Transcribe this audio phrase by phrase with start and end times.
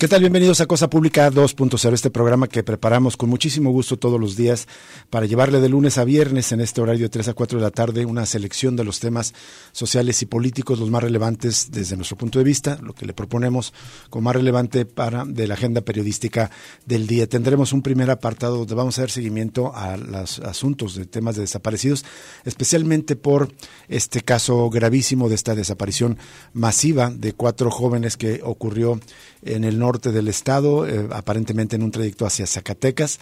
[0.00, 0.20] ¿Qué tal?
[0.20, 4.66] Bienvenidos a Cosa Pública 2.0, este programa que preparamos con muchísimo gusto todos los días
[5.10, 7.70] para llevarle de lunes a viernes en este horario de 3 a 4 de la
[7.70, 9.34] tarde una selección de los temas
[9.72, 13.74] sociales y políticos, los más relevantes desde nuestro punto de vista, lo que le proponemos
[14.08, 16.50] como más relevante para de la agenda periodística
[16.86, 17.28] del día.
[17.28, 21.42] Tendremos un primer apartado donde vamos a dar seguimiento a los asuntos de temas de
[21.42, 22.06] desaparecidos,
[22.46, 23.52] especialmente por
[23.88, 26.16] este caso gravísimo de esta desaparición
[26.54, 28.98] masiva de cuatro jóvenes que ocurrió
[29.42, 33.18] en el norte del estado, eh, aparentemente en un trayecto hacia Zacatecas.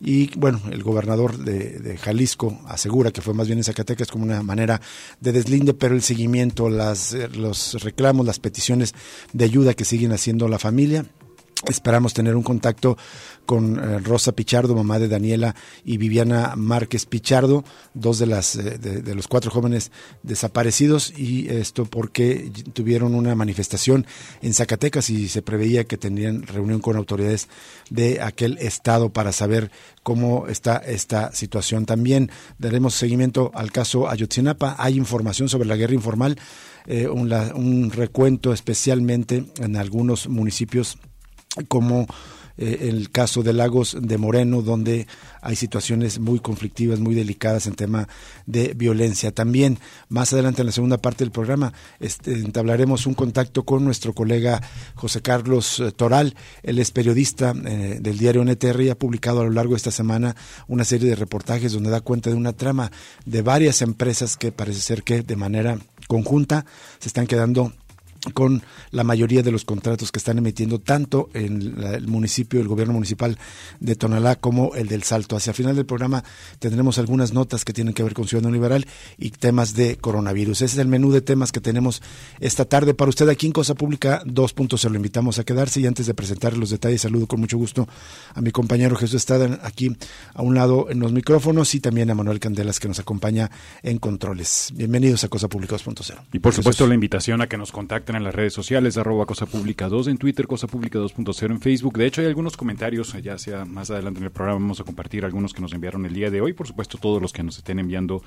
[0.00, 4.42] Y bueno, el gobernador de, Jalisco asegura que fue más bien en Zacatecas como una
[4.42, 4.80] manera
[5.20, 8.94] de deslinde, pero el seguimiento, las, eh, los reclamos, las peticiones
[9.32, 11.06] de ayuda que siguen haciendo la familia
[11.68, 12.96] Esperamos tener un contacto
[13.46, 18.78] con eh, Rosa Pichardo, mamá de Daniela, y Viviana Márquez Pichardo, dos de, las, eh,
[18.78, 24.06] de, los cuatro jóvenes desaparecidos, y esto porque tuvieron una manifestación
[24.42, 27.48] en Zacatecas y se preveía que tendrían reunión con autoridades
[27.90, 29.70] de aquel estado para saber
[30.02, 31.86] cómo está esta situación.
[31.86, 34.74] También daremos seguimiento al caso Ayotzinapa.
[34.78, 36.38] Hay información sobre la guerra informal,
[36.86, 40.98] eh, un recuento especialmente en algunos municipios
[41.68, 42.06] como
[42.58, 45.06] eh, el caso de Lagos de Moreno, donde
[45.40, 48.08] hay situaciones muy conflictivas, muy delicadas en tema
[48.46, 49.32] de violencia.
[49.32, 54.12] También más adelante en la segunda parte del programa este, entablaremos un contacto con nuestro
[54.12, 54.60] colega
[54.94, 56.34] José Carlos eh, Toral.
[56.62, 59.90] Él es periodista eh, del diario NTR y ha publicado a lo largo de esta
[59.90, 60.36] semana
[60.68, 62.92] una serie de reportajes donde da cuenta de una trama
[63.24, 66.66] de varias empresas que parece ser que de manera conjunta
[66.98, 67.72] se están quedando
[68.30, 72.94] con la mayoría de los contratos que están emitiendo tanto en el municipio, el gobierno
[72.94, 73.36] municipal
[73.80, 75.36] de Tonalá como el del Salto.
[75.36, 76.22] Hacia el final del programa
[76.58, 78.86] tendremos algunas notas que tienen que ver con Ciudadano Liberal
[79.18, 80.62] y temas de coronavirus.
[80.62, 82.02] Ese es el menú de temas que tenemos
[82.38, 84.90] esta tarde para usted aquí en Cosa Pública 2.0.
[84.90, 87.88] Lo invitamos a quedarse y antes de presentar los detalles, saludo con mucho gusto
[88.34, 89.96] a mi compañero Jesús Estrada aquí
[90.34, 93.50] a un lado en los micrófonos y también a Manuel Candelas que nos acompaña
[93.82, 94.72] en controles.
[94.74, 96.18] Bienvenidos a Cosa Pública 2.0.
[96.32, 99.46] Y por supuesto la invitación a que nos contacten en las redes sociales, arroba Cosa
[99.46, 101.98] Pública 2 en Twitter, Cosa Pública 2.0 en Facebook.
[101.98, 105.24] De hecho, hay algunos comentarios, ya sea más adelante en el programa, vamos a compartir
[105.24, 106.52] algunos que nos enviaron el día de hoy.
[106.52, 108.22] Por supuesto, todos los que nos estén enviando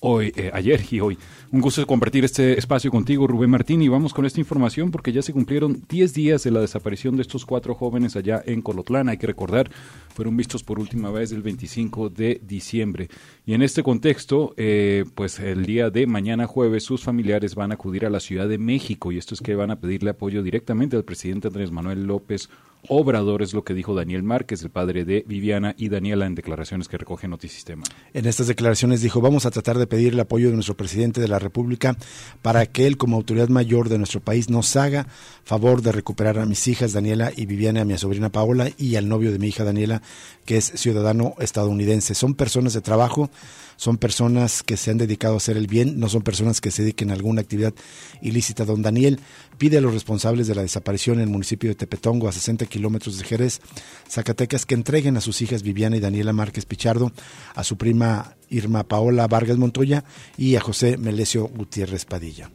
[0.00, 1.18] hoy, eh, ayer y hoy.
[1.52, 5.22] Un gusto compartir este espacio contigo, Rubén Martín, y vamos con esta información porque ya
[5.22, 9.08] se cumplieron 10 días de la desaparición de estos cuatro jóvenes allá en Colotlán.
[9.08, 9.70] Hay que recordar,
[10.14, 13.08] fueron vistos por última vez el 25 de diciembre.
[13.50, 17.74] Y en este contexto, eh, pues el día de mañana jueves, sus familiares van a
[17.74, 20.94] acudir a la Ciudad de México y esto es que van a pedirle apoyo directamente
[20.94, 22.48] al presidente Andrés Manuel López
[22.88, 26.88] Obrador, es lo que dijo Daniel Márquez, el padre de Viviana y Daniela, en declaraciones
[26.88, 27.84] que recoge Notisistema.
[28.14, 31.28] En estas declaraciones dijo, vamos a tratar de pedir el apoyo de nuestro presidente de
[31.28, 31.96] la República
[32.40, 35.06] para que él, como autoridad mayor de nuestro país, nos haga
[35.44, 39.08] favor de recuperar a mis hijas, Daniela y Viviana, a mi sobrina Paola y al
[39.08, 40.00] novio de mi hija, Daniela,
[40.46, 42.14] que es ciudadano estadounidense.
[42.14, 43.30] Son personas de trabajo
[43.76, 46.82] son personas que se han dedicado a hacer el bien, no son personas que se
[46.82, 47.72] dediquen a alguna actividad
[48.20, 48.66] ilícita.
[48.66, 49.18] Don Daniel
[49.56, 53.18] pide a los responsables de la desaparición en el municipio de Tepetongo, a 60 kilómetros
[53.18, 53.60] de Jerez,
[54.06, 57.10] Zacatecas, que entreguen a sus hijas Viviana y Daniela Márquez Pichardo,
[57.54, 60.04] a su prima Irma Paola Vargas Montoya
[60.36, 62.50] y a José Melesio Gutiérrez Padilla.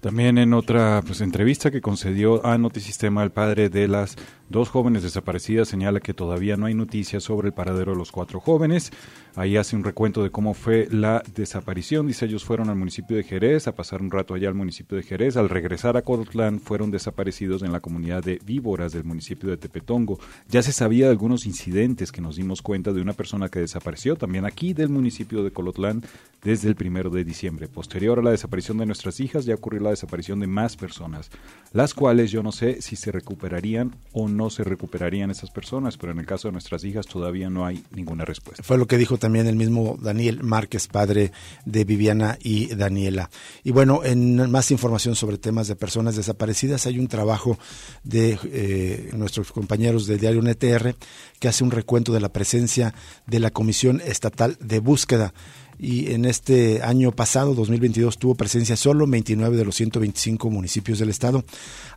[0.00, 4.16] También en otra pues, entrevista que concedió a Notisistema, el padre de las
[4.48, 8.38] dos jóvenes desaparecidas señala que todavía no hay noticias sobre el paradero de los cuatro
[8.38, 8.92] jóvenes.
[9.36, 12.06] Ahí hace un recuento de cómo fue la desaparición.
[12.06, 15.02] Dice, ellos fueron al municipio de Jerez a pasar un rato allá al municipio de
[15.02, 15.36] Jerez.
[15.36, 20.18] Al regresar a Cotlán fueron desaparecidos en la comunidad de Víboras del municipio de Tepetongo.
[20.48, 24.16] Ya se sabía de algunos incidentes que nos dimos cuenta de una persona que desapareció
[24.16, 26.02] también aquí del municipio de Colotlán
[26.42, 27.68] desde el primero de diciembre.
[27.68, 31.30] Posterior a la desaparición de nuestras hijas ya ocurrió la desaparición de más personas,
[31.74, 36.12] las cuales yo no sé si se recuperarían o no se recuperarían esas personas, pero
[36.12, 38.62] en el caso de nuestras hijas todavía no hay ninguna respuesta.
[38.62, 41.32] Fue lo que dijo también el mismo Daniel Márquez, padre
[41.64, 43.28] de Viviana y Daniela.
[43.64, 47.58] Y bueno, en más información sobre temas de personas desaparecidas, hay un trabajo
[48.04, 50.94] de eh, nuestros compañeros del diario NTR
[51.40, 52.94] que hace un recuento de la presencia
[53.26, 55.34] de la Comisión Estatal de Búsqueda
[55.78, 60.98] y en este año pasado, 2022, tuvo presencia solo en 29 de los 125 municipios
[60.98, 61.44] del estado,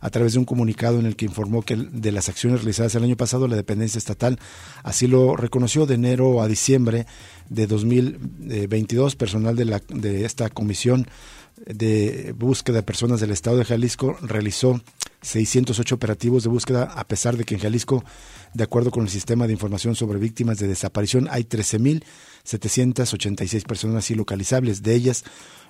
[0.00, 3.04] a través de un comunicado en el que informó que de las acciones realizadas el
[3.04, 4.38] año pasado, la dependencia estatal
[4.82, 7.06] así lo reconoció de enero a diciembre
[7.48, 11.06] de 2022, personal de, la, de esta comisión
[11.66, 14.80] de búsqueda de personas del estado de Jalisco realizó
[15.22, 18.04] 608 operativos de búsqueda, a pesar de que en Jalisco,
[18.54, 21.44] de acuerdo con el sistema de información sobre víctimas de desaparición, hay
[22.44, 24.82] 13.786 personas ilocalizables.
[24.82, 25.24] De ellas,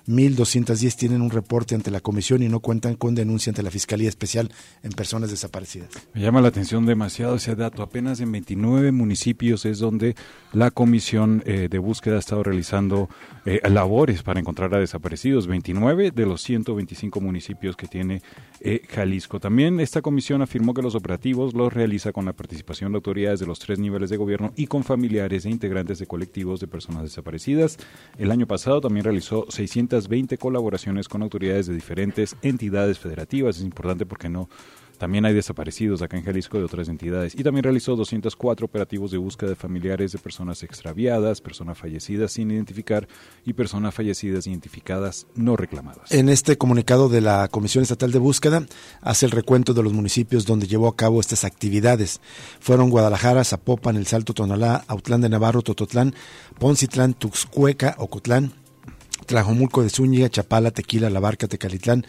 [0.07, 4.09] 1.210 tienen un reporte ante la comisión y no cuentan con denuncia ante la Fiscalía
[4.09, 4.51] Especial
[4.83, 5.89] en personas desaparecidas.
[6.13, 7.83] Me llama la atención demasiado ese dato.
[7.83, 10.15] Apenas en 29 municipios es donde
[10.53, 13.09] la comisión eh, de búsqueda ha estado realizando
[13.45, 15.47] eh, labores para encontrar a desaparecidos.
[15.47, 18.21] 29 de los 125 municipios que tiene
[18.63, 19.39] eh, Jalisco.
[19.39, 23.47] También esta comisión afirmó que los operativos los realiza con la participación de autoridades de
[23.47, 27.77] los tres niveles de gobierno y con familiares e integrantes de colectivos de personas desaparecidas.
[28.17, 33.57] El año pasado también realizó 600 20 colaboraciones con autoridades de diferentes entidades federativas.
[33.57, 34.49] Es importante porque no
[35.01, 37.33] también hay desaparecidos acá en Jalisco de otras entidades.
[37.33, 42.51] Y también realizó 204 operativos de búsqueda de familiares de personas extraviadas, personas fallecidas sin
[42.51, 43.07] identificar
[43.43, 46.11] y personas fallecidas identificadas no reclamadas.
[46.11, 48.63] En este comunicado de la Comisión Estatal de Búsqueda
[49.01, 52.21] hace el recuento de los municipios donde llevó a cabo estas actividades.
[52.59, 56.13] Fueron Guadalajara, Zapopan, El Salto, Tonalá, Autlán de Navarro, Tototlán,
[56.59, 58.53] Poncitlán, Tuxcueca, Ocotlán,
[59.25, 62.05] Tlajomulco de Zúñiga, Chapala, Tequila, La Barca, Tecalitlán,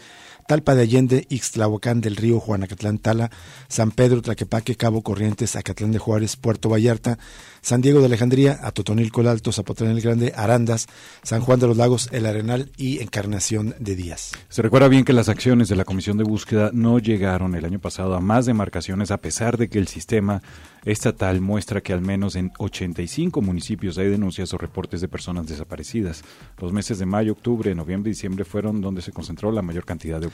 [0.47, 3.31] Talpa de Allende, Ixtlahuacán del Río, Juanacatlán, Tala,
[3.67, 7.17] San Pedro, Tlaquepaque, Cabo Corrientes, Acatlán de Juárez, Puerto Vallarta,
[7.61, 10.87] San Diego de Alejandría, Atotonilco el Alto, Zapotlán el Grande, Arandas,
[11.23, 14.31] San Juan de los Lagos, El Arenal y Encarnación de Díaz.
[14.49, 17.79] Se recuerda bien que las acciones de la Comisión de Búsqueda no llegaron el año
[17.79, 20.41] pasado a más demarcaciones a pesar de que el sistema
[20.83, 26.23] estatal muestra que al menos en 85 municipios hay denuncias o reportes de personas desaparecidas.
[26.59, 30.19] Los meses de mayo, octubre, noviembre y diciembre fueron donde se concentró la mayor cantidad
[30.19, 30.27] de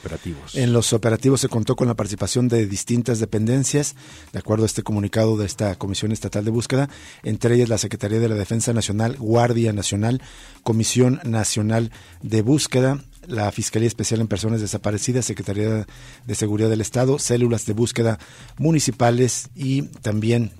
[0.54, 3.94] En los operativos se contó con la participación de distintas dependencias,
[4.32, 6.88] de acuerdo a este comunicado de esta Comisión Estatal de Búsqueda,
[7.22, 10.22] entre ellas la Secretaría de la Defensa Nacional, Guardia Nacional,
[10.62, 11.90] Comisión Nacional
[12.22, 15.86] de Búsqueda, la Fiscalía Especial en Personas Desaparecidas, Secretaría
[16.26, 18.18] de Seguridad del Estado, células de búsqueda
[18.58, 20.52] municipales y también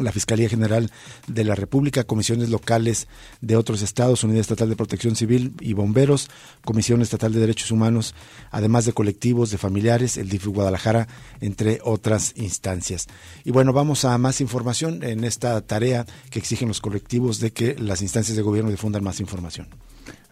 [0.00, 0.90] la Fiscalía General
[1.26, 3.08] de la República, comisiones locales
[3.40, 6.30] de otros estados, Unidad Estatal de Protección Civil y Bomberos,
[6.64, 8.14] Comisión Estatal de Derechos Humanos,
[8.50, 11.08] además de colectivos de familiares, el DIF Guadalajara,
[11.40, 13.06] entre otras instancias.
[13.44, 17.74] Y bueno, vamos a más información en esta tarea que exigen los colectivos de que
[17.78, 19.68] las instancias de gobierno difundan más información.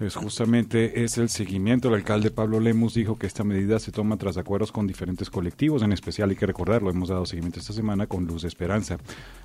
[0.00, 1.88] Es justamente es el seguimiento.
[1.88, 5.82] El alcalde Pablo Lemus dijo que esta medida se toma tras acuerdos con diferentes colectivos,
[5.82, 8.96] en especial hay que recordarlo, hemos dado seguimiento esta semana con Luz de Esperanza,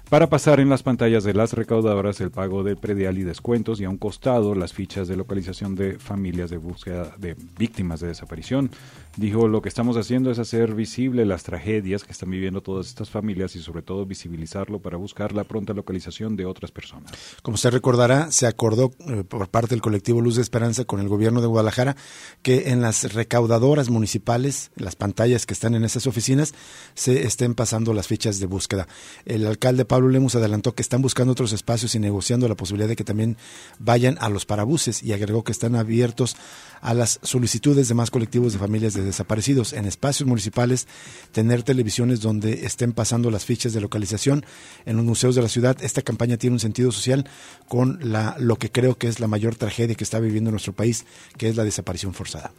[0.10, 3.84] para pasar en las pantallas de las recaudadoras el pago del predial y descuentos y
[3.84, 8.72] a un costado las fichas de localización de familias de búsqueda de víctimas de desaparición.
[9.18, 13.10] Dijo, lo que estamos haciendo es hacer visible las tragedias que están viviendo todas estas
[13.10, 17.12] familias y sobre todo visibilizarlo para buscar la pronta localización de otras personas.
[17.42, 21.10] Como usted recordará, se acordó eh, por parte del colectivo Luz de Esperanza con el
[21.10, 21.98] gobierno de Guadalajara
[22.42, 26.54] que en las recaudadoras municipales, las pantallas que están en esas oficinas,
[26.94, 28.88] se estén pasando las fichas de búsqueda.
[29.26, 32.96] El alcalde Pablo Lemus adelantó que están buscando otros espacios y negociando la posibilidad de
[32.96, 33.38] que también
[33.80, 36.36] vayan a los parabuses y agregó que están abiertos
[36.82, 40.88] a las solicitudes de más colectivos de familias de desaparecidos en espacios municipales,
[41.32, 44.46] tener televisiones donde estén pasando las fichas de localización
[44.86, 45.78] en los museos de la ciudad.
[45.82, 47.28] Esta campaña tiene un sentido social
[47.68, 51.06] con la, lo que creo que es la mayor tragedia que está viviendo nuestro país,
[51.38, 52.52] que es la desaparición forzada.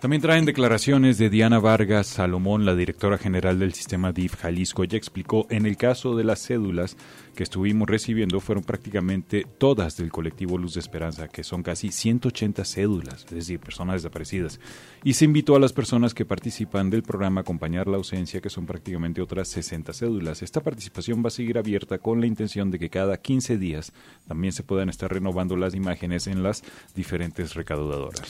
[0.00, 4.84] También traen declaraciones de Diana Vargas Salomón, la directora general del sistema DIF Jalisco.
[4.84, 6.96] Ella explicó en el caso de las cédulas
[7.38, 12.64] que estuvimos recibiendo fueron prácticamente todas del colectivo Luz de Esperanza, que son casi 180
[12.64, 14.58] cédulas, es decir, personas desaparecidas.
[15.04, 18.50] Y se invitó a las personas que participan del programa a acompañar la ausencia, que
[18.50, 20.42] son prácticamente otras 60 cédulas.
[20.42, 23.92] Esta participación va a seguir abierta con la intención de que cada 15 días
[24.26, 26.64] también se puedan estar renovando las imágenes en las
[26.96, 28.20] diferentes recaudadoras.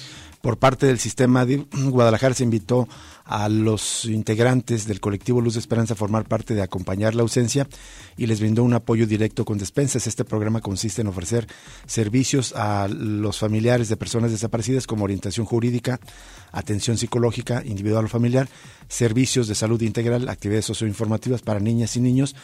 [0.43, 2.87] Por parte del sistema de Guadalajara se invitó
[3.29, 7.69] a los integrantes del colectivo Luz de Esperanza formar parte de acompañar la ausencia
[8.17, 10.07] y les brindó un apoyo directo con despensas.
[10.07, 11.47] Este programa consiste en ofrecer
[11.87, 16.01] servicios a los familiares de personas desaparecidas como orientación jurídica,
[16.53, 18.49] atención psicológica individual o familiar,
[18.89, 22.35] servicios de salud integral, actividades socioinformativas para niñas y niños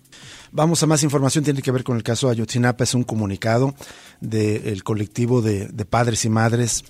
[0.55, 3.73] Vamos a más información, tiene que ver con el caso Ayotzinapa, es un comunicado
[4.21, 6.83] del colectivo de, de padres y madres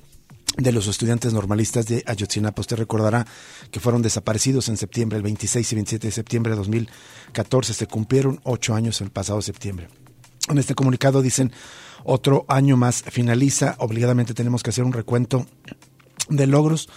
[0.57, 2.59] de los estudiantes normalistas de Ayotzinapa.
[2.59, 3.25] Usted recordará
[3.71, 7.73] que fueron desaparecidos en septiembre, el 26 y 27 de septiembre de 2014.
[7.73, 9.87] Se cumplieron ocho años el pasado septiembre.
[10.49, 11.53] En este comunicado dicen,
[12.03, 15.47] otro año más finaliza, obligadamente tenemos que hacer un recuento
[16.27, 16.89] de logros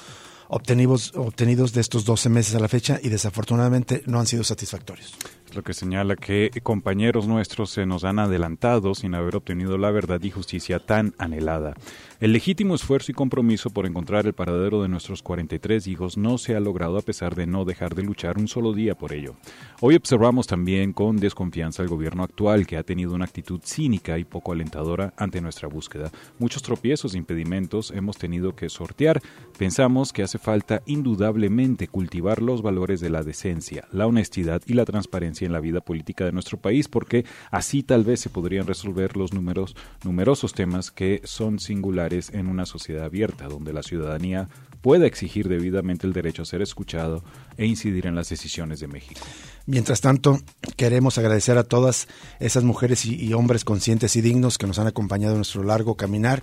[0.49, 5.15] obtenidos, obtenidos de estos 12 meses a la fecha y desafortunadamente no han sido satisfactorios
[5.57, 10.23] lo que señala que compañeros nuestros se nos han adelantado sin haber obtenido la verdad
[10.23, 11.75] y justicia tan anhelada.
[12.21, 16.57] El legítimo esfuerzo y compromiso por encontrar el paradero de nuestros 43 hijos no se
[16.57, 19.37] ha logrado a pesar de no dejar de luchar un solo día por ello.
[19.81, 24.25] Hoy observamos también con desconfianza al gobierno actual que ha tenido una actitud cínica y
[24.25, 26.11] poco alentadora ante nuestra búsqueda.
[26.39, 29.21] Muchos tropiezos e impedimentos hemos tenido que sortear.
[29.59, 34.85] Pensamos que hace falta indudablemente cultivar los valores de la decencia, la honestidad y la
[34.85, 39.17] transparencia en la vida política de nuestro país, porque así tal vez se podrían resolver
[39.17, 39.75] los números,
[40.05, 44.49] numerosos temas que son singulares en una sociedad abierta, donde la ciudadanía
[44.83, 47.25] pueda exigir debidamente el derecho a ser escuchado
[47.57, 49.21] e incidir en las decisiones de México.
[49.67, 50.39] Mientras tanto,
[50.77, 52.07] queremos agradecer a todas
[52.39, 56.43] esas mujeres y, hombres conscientes y dignos que nos han acompañado en nuestro largo caminar.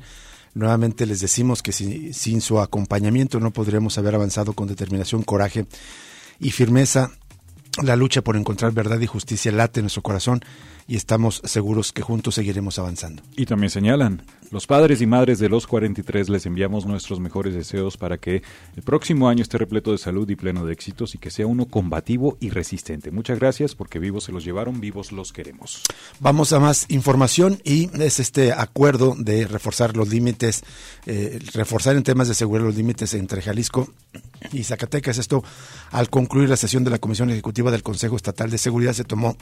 [0.54, 5.66] Nuevamente les decimos que sin su acompañamiento no podríamos haber avanzado con determinación, coraje
[6.40, 7.12] y firmeza
[7.82, 10.42] la lucha por encontrar verdad y justicia late en nuestro corazón
[10.88, 13.24] y estamos seguros que juntos seguiremos avanzando.
[13.36, 14.24] Y también señalan,
[14.54, 18.44] los padres y madres de los 43 les enviamos nuestros mejores deseos para que
[18.76, 21.66] el próximo año esté repleto de salud y pleno de éxitos y que sea uno
[21.66, 23.10] combativo y resistente.
[23.10, 25.82] Muchas gracias porque vivos se los llevaron, vivos los queremos.
[26.20, 30.64] Vamos a más información y es este acuerdo de reforzar los límites,
[31.08, 33.92] eh, reforzar en temas de seguridad los límites entre Jalisco
[34.52, 35.18] y Zacatecas.
[35.18, 35.44] Esto
[35.90, 39.36] al concluir la sesión de la Comisión Ejecutiva del Consejo Estatal de Seguridad se tomó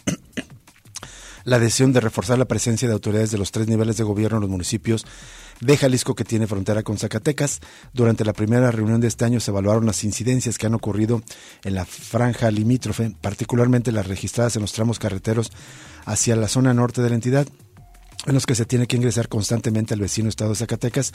[1.44, 4.42] la decisión de reforzar la presencia de autoridades de los tres niveles de gobierno en
[4.42, 5.06] los municipios
[5.60, 7.60] de Jalisco que tiene frontera con Zacatecas.
[7.94, 11.22] Durante la primera reunión de este año se evaluaron las incidencias que han ocurrido
[11.64, 15.52] en la franja limítrofe, particularmente las registradas en los tramos carreteros
[16.06, 17.48] hacia la zona norte de la entidad
[18.28, 21.12] en los que se tiene que ingresar constantemente al vecino estado de Zacatecas,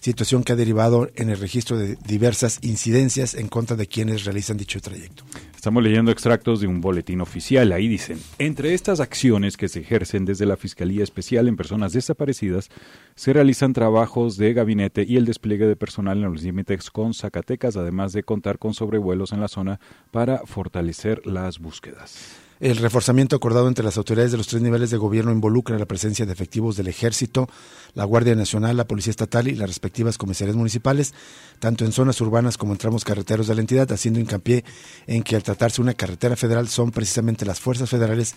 [0.00, 4.56] situación que ha derivado en el registro de diversas incidencias en contra de quienes realizan
[4.56, 5.24] dicho trayecto.
[5.66, 7.72] Estamos leyendo extractos de un boletín oficial.
[7.72, 12.68] Ahí dicen, entre estas acciones que se ejercen desde la Fiscalía Especial en Personas Desaparecidas,
[13.16, 17.76] se realizan trabajos de gabinete y el despliegue de personal en los límites con Zacatecas,
[17.76, 19.80] además de contar con sobrevuelos en la zona
[20.12, 22.45] para fortalecer las búsquedas.
[22.58, 26.24] El reforzamiento acordado entre las autoridades de los tres niveles de gobierno involucra la presencia
[26.24, 27.48] de efectivos del Ejército,
[27.92, 31.12] la Guardia Nacional, la Policía Estatal y las respectivas comisarías municipales,
[31.58, 34.64] tanto en zonas urbanas como en tramos carreteros de la entidad, haciendo hincapié
[35.06, 38.34] en que al tratarse una carretera federal son precisamente las fuerzas federales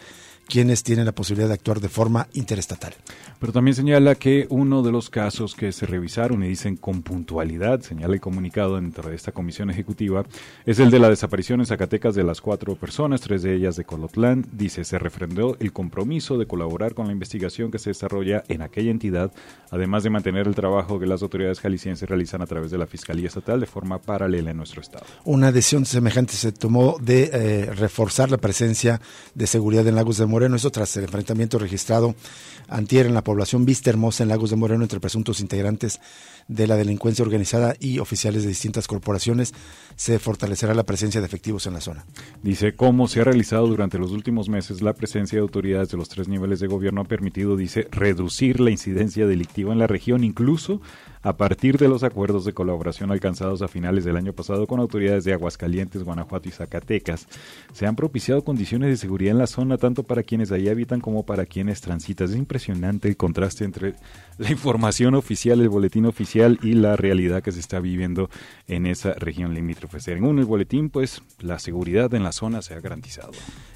[0.50, 2.94] quienes tienen la posibilidad de actuar de forma interestatal.
[3.40, 7.80] Pero también señala que uno de los casos que se revisaron y dicen con puntualidad,
[7.82, 10.26] señala el comunicado dentro de esta comisión ejecutiva,
[10.66, 13.86] es el de la desaparición en Zacatecas de las cuatro personas, tres de ellas de
[13.86, 14.46] Colotlán.
[14.52, 18.92] Dice, se refrendó el compromiso de colaborar con la investigación que se desarrolla en aquella
[18.92, 19.32] entidad,
[19.72, 23.28] además de mantener el trabajo que las autoridades jaliscienses realizan a través de la Fiscalía
[23.28, 25.06] Estatal de forma paralela en nuestro estado.
[25.24, 29.00] Una decisión semejante se tomó de eh, reforzar la presencia
[29.34, 32.16] de seguridad en Lagos de Moreno, eso tras el enfrentamiento registrado
[32.70, 36.00] antier en la población Vista Hermosa en Lagos de Moreno entre presuntos integrantes
[36.50, 39.54] de la delincuencia organizada y oficiales de distintas corporaciones,
[39.96, 42.06] se fortalecerá la presencia de efectivos en la zona.
[42.44, 46.10] Dice, cómo se ha realizado durante los últimos meses, la presencia de autoridades de los
[46.10, 50.82] tres niveles de gobierno ha permitido, dice, reducir la incidencia delictiva en la región, incluso
[51.22, 55.26] a partir de los acuerdos de colaboración alcanzados a finales del año pasado con autoridades
[55.26, 57.28] de Aguascalientes, Guanajuato y Zacatecas.
[57.74, 61.26] Se han propiciado condiciones de seguridad en la zona tanto para quienes allí habitan como
[61.26, 62.30] para quienes transitan.
[62.30, 63.96] Es impresionante el contraste entre
[64.50, 68.30] la información oficial, el boletín oficial y la realidad que se está viviendo
[68.68, 70.00] en esa región limítrofe.
[70.00, 73.32] Según el boletín, pues la seguridad en la zona se ha garantizado.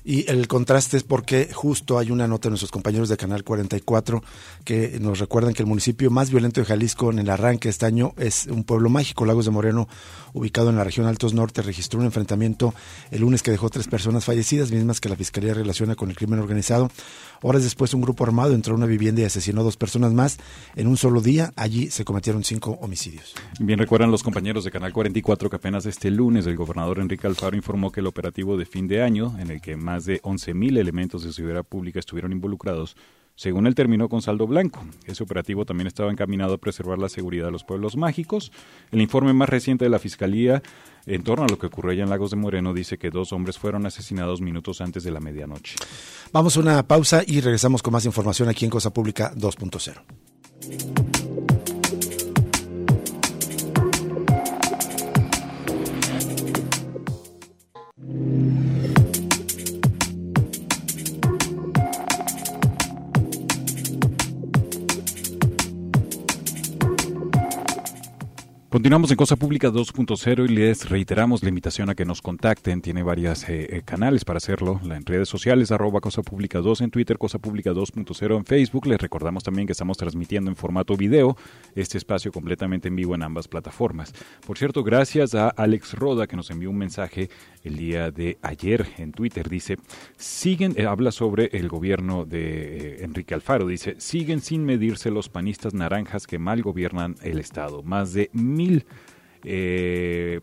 [0.05, 4.23] Y el contraste es porque justo hay una nota de nuestros compañeros de Canal 44
[4.63, 7.85] que nos recuerdan que el municipio más violento de Jalisco en el arranque de este
[7.85, 9.89] año es un pueblo mágico, Lagos de Moreno,
[10.33, 12.73] ubicado en la región Altos Norte, registró un enfrentamiento
[13.11, 16.39] el lunes que dejó tres personas fallecidas, mismas que la Fiscalía relaciona con el crimen
[16.39, 16.89] organizado.
[17.41, 20.37] Horas después, un grupo armado entró a una vivienda y asesinó a dos personas más
[20.75, 21.53] en un solo día.
[21.55, 23.35] Allí se cometieron cinco homicidios.
[23.59, 27.55] Bien, recuerdan los compañeros de Canal 44 que apenas este lunes el gobernador Enrique Alfaro
[27.55, 31.23] informó que el operativo de fin de año, en el que más de 11.000 elementos
[31.23, 32.95] de seguridad pública estuvieron involucrados,
[33.35, 34.83] según él terminó con saldo blanco.
[35.05, 38.51] Ese operativo también estaba encaminado a preservar la seguridad de los pueblos mágicos.
[38.91, 40.61] El informe más reciente de la Fiscalía
[41.05, 43.57] en torno a lo que ocurrió allá en Lagos de Moreno dice que dos hombres
[43.57, 45.75] fueron asesinados minutos antes de la medianoche.
[46.31, 50.32] Vamos a una pausa y regresamos con más información aquí en Cosa Pública 2.0.
[50.65, 51.22] Thank you.
[68.83, 72.81] Continuamos en Cosa Pública 2.0 y les reiteramos la invitación a que nos contacten.
[72.81, 74.81] Tiene varios eh, eh, canales para hacerlo.
[74.83, 78.85] en redes sociales, arroba Cosa Pública 2 en Twitter, Cosa Pública 2.0 en Facebook.
[78.87, 81.37] Les recordamos también que estamos transmitiendo en formato video
[81.75, 84.11] este espacio completamente en vivo en ambas plataformas.
[84.45, 87.29] Por cierto, gracias a Alex Roda que nos envió un mensaje
[87.63, 89.49] el día de ayer en Twitter.
[89.49, 89.77] Dice,
[90.17, 93.67] siguen, eh, habla sobre el gobierno de Enrique Alfaro.
[93.67, 97.83] Dice, siguen sin medirse los panistas naranjas que mal gobiernan el Estado.
[97.83, 98.85] Más de mil
[99.43, 100.41] eh,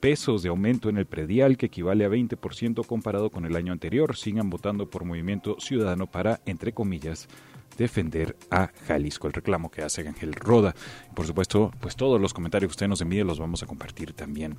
[0.00, 4.16] pesos de aumento en el predial, que equivale a 20% comparado con el año anterior.
[4.16, 7.28] Sigan votando por Movimiento Ciudadano para, entre comillas,
[7.76, 10.74] defender a Jalisco, el reclamo que hace Ángel Roda.
[11.14, 14.56] Por supuesto, pues todos los comentarios que usted nos envíe los vamos a compartir también.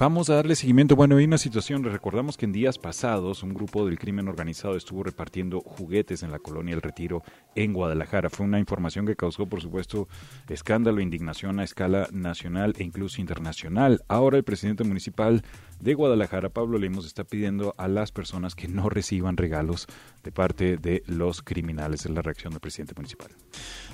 [0.00, 0.96] Vamos a darle seguimiento.
[0.96, 5.02] Bueno, hay una situación, recordamos que en días pasados un grupo del crimen organizado estuvo
[5.02, 7.22] repartiendo juguetes en la colonia El Retiro
[7.54, 8.30] en Guadalajara.
[8.30, 10.08] Fue una información que causó, por supuesto,
[10.48, 14.02] escándalo, e indignación a escala nacional e incluso internacional.
[14.08, 15.44] Ahora el presidente municipal
[15.80, 19.86] de Guadalajara, Pablo Lemos, está pidiendo a las personas que no reciban regalos
[20.24, 22.06] de parte de los criminales.
[22.06, 23.28] Es la reacción del presidente municipal.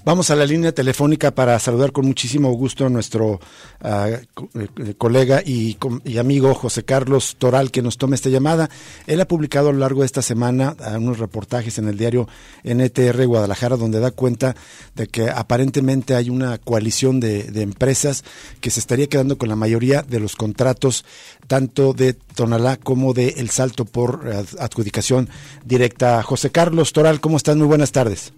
[0.04, 3.40] Vamos a la línea telefónica para saludar con muchísimo gusto a nuestro
[3.80, 5.76] ah, eh, colega y,
[6.18, 8.70] amigo José Carlos Toral que nos tome esta llamada.
[9.06, 12.28] Él ha publicado a lo largo de esta semana ah, unos reportajes en el diario
[12.64, 14.56] NTR Guadalajara donde da cuenta
[14.94, 18.24] de que aparentemente hay una coalición de, de empresas
[18.60, 21.04] que se estaría quedando con la mayoría de los contratos
[21.46, 25.28] tanto de Tonalá como de El Salto por eh, adjudicación
[25.64, 26.22] directa.
[26.22, 27.56] José Carlos Toral, ¿cómo estás?
[27.56, 28.32] Muy buenas tardes.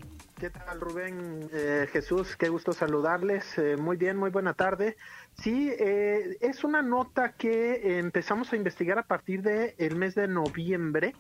[0.89, 1.51] ¿Qué tal, Rubén?
[1.53, 3.59] Eh, Jesús, qué gusto saludarles.
[3.59, 4.97] Eh, muy bien, muy buena tarde.
[5.35, 11.15] Sí, es una nota que empezamos a investigar a partir del el mes de noviembre.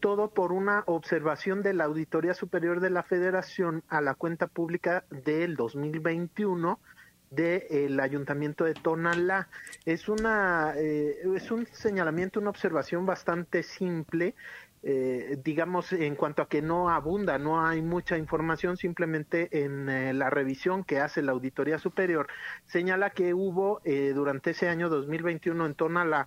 [0.00, 5.04] todo por una observación de la Auditoría Superior de la Federación a la cuenta pública
[5.10, 6.78] del 2021
[7.32, 9.48] del ayuntamiento de Tonalá.
[9.86, 14.34] Es, una, eh, es un señalamiento, una observación bastante simple,
[14.82, 20.12] eh, digamos, en cuanto a que no abunda, no hay mucha información, simplemente en eh,
[20.12, 22.28] la revisión que hace la Auditoría Superior,
[22.66, 23.80] señala que hubo
[24.14, 26.26] durante ese año 2021 en Tonalá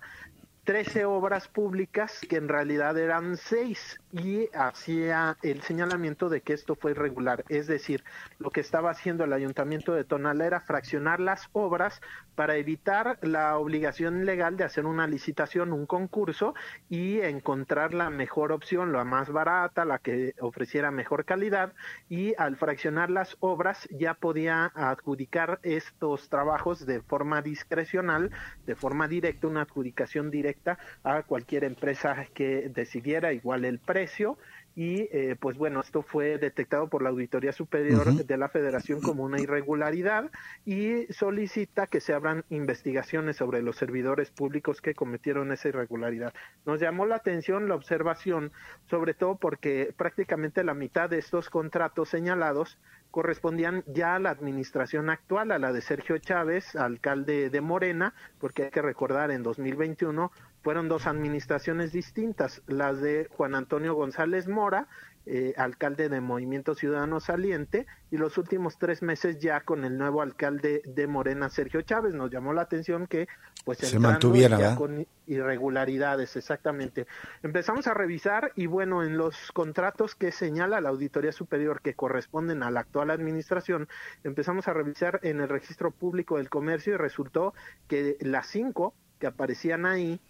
[0.66, 6.74] 13 obras públicas que en realidad eran seis y hacía el señalamiento de que esto
[6.74, 7.44] fue irregular.
[7.48, 8.02] Es decir,
[8.40, 12.00] lo que estaba haciendo el ayuntamiento de Tonala era fraccionar las obras
[12.34, 16.54] para evitar la obligación legal de hacer una licitación, un concurso
[16.90, 21.74] y encontrar la mejor opción, la más barata, la que ofreciera mejor calidad
[22.08, 28.32] y al fraccionar las obras ya podía adjudicar estos trabajos de forma discrecional,
[28.66, 30.55] de forma directa, una adjudicación directa
[31.04, 34.38] a cualquier empresa que decidiera igual el precio
[34.76, 39.24] y eh, pues bueno, esto fue detectado por la Auditoría Superior de la Federación como
[39.24, 40.30] una irregularidad
[40.66, 46.34] y solicita que se abran investigaciones sobre los servidores públicos que cometieron esa irregularidad.
[46.66, 48.52] Nos llamó la atención la observación,
[48.90, 52.78] sobre todo porque prácticamente la mitad de estos contratos señalados
[53.16, 58.64] correspondían ya a la administración actual, a la de Sergio Chávez, alcalde de Morena, porque
[58.64, 64.86] hay que recordar en 2021 fueron dos administraciones distintas, las de Juan Antonio González Mora
[65.26, 70.22] eh, alcalde de Movimiento Ciudadano saliente, y los últimos tres meses ya con el nuevo
[70.22, 72.14] alcalde de Morena, Sergio Chávez.
[72.14, 73.26] Nos llamó la atención que
[73.64, 77.08] pues se mantuviera con irregularidades, exactamente.
[77.42, 82.62] Empezamos a revisar y bueno, en los contratos que señala la Auditoría Superior que corresponden
[82.62, 83.88] a la actual administración,
[84.22, 87.52] empezamos a revisar en el registro público del comercio y resultó
[87.88, 90.20] que las cinco que aparecían ahí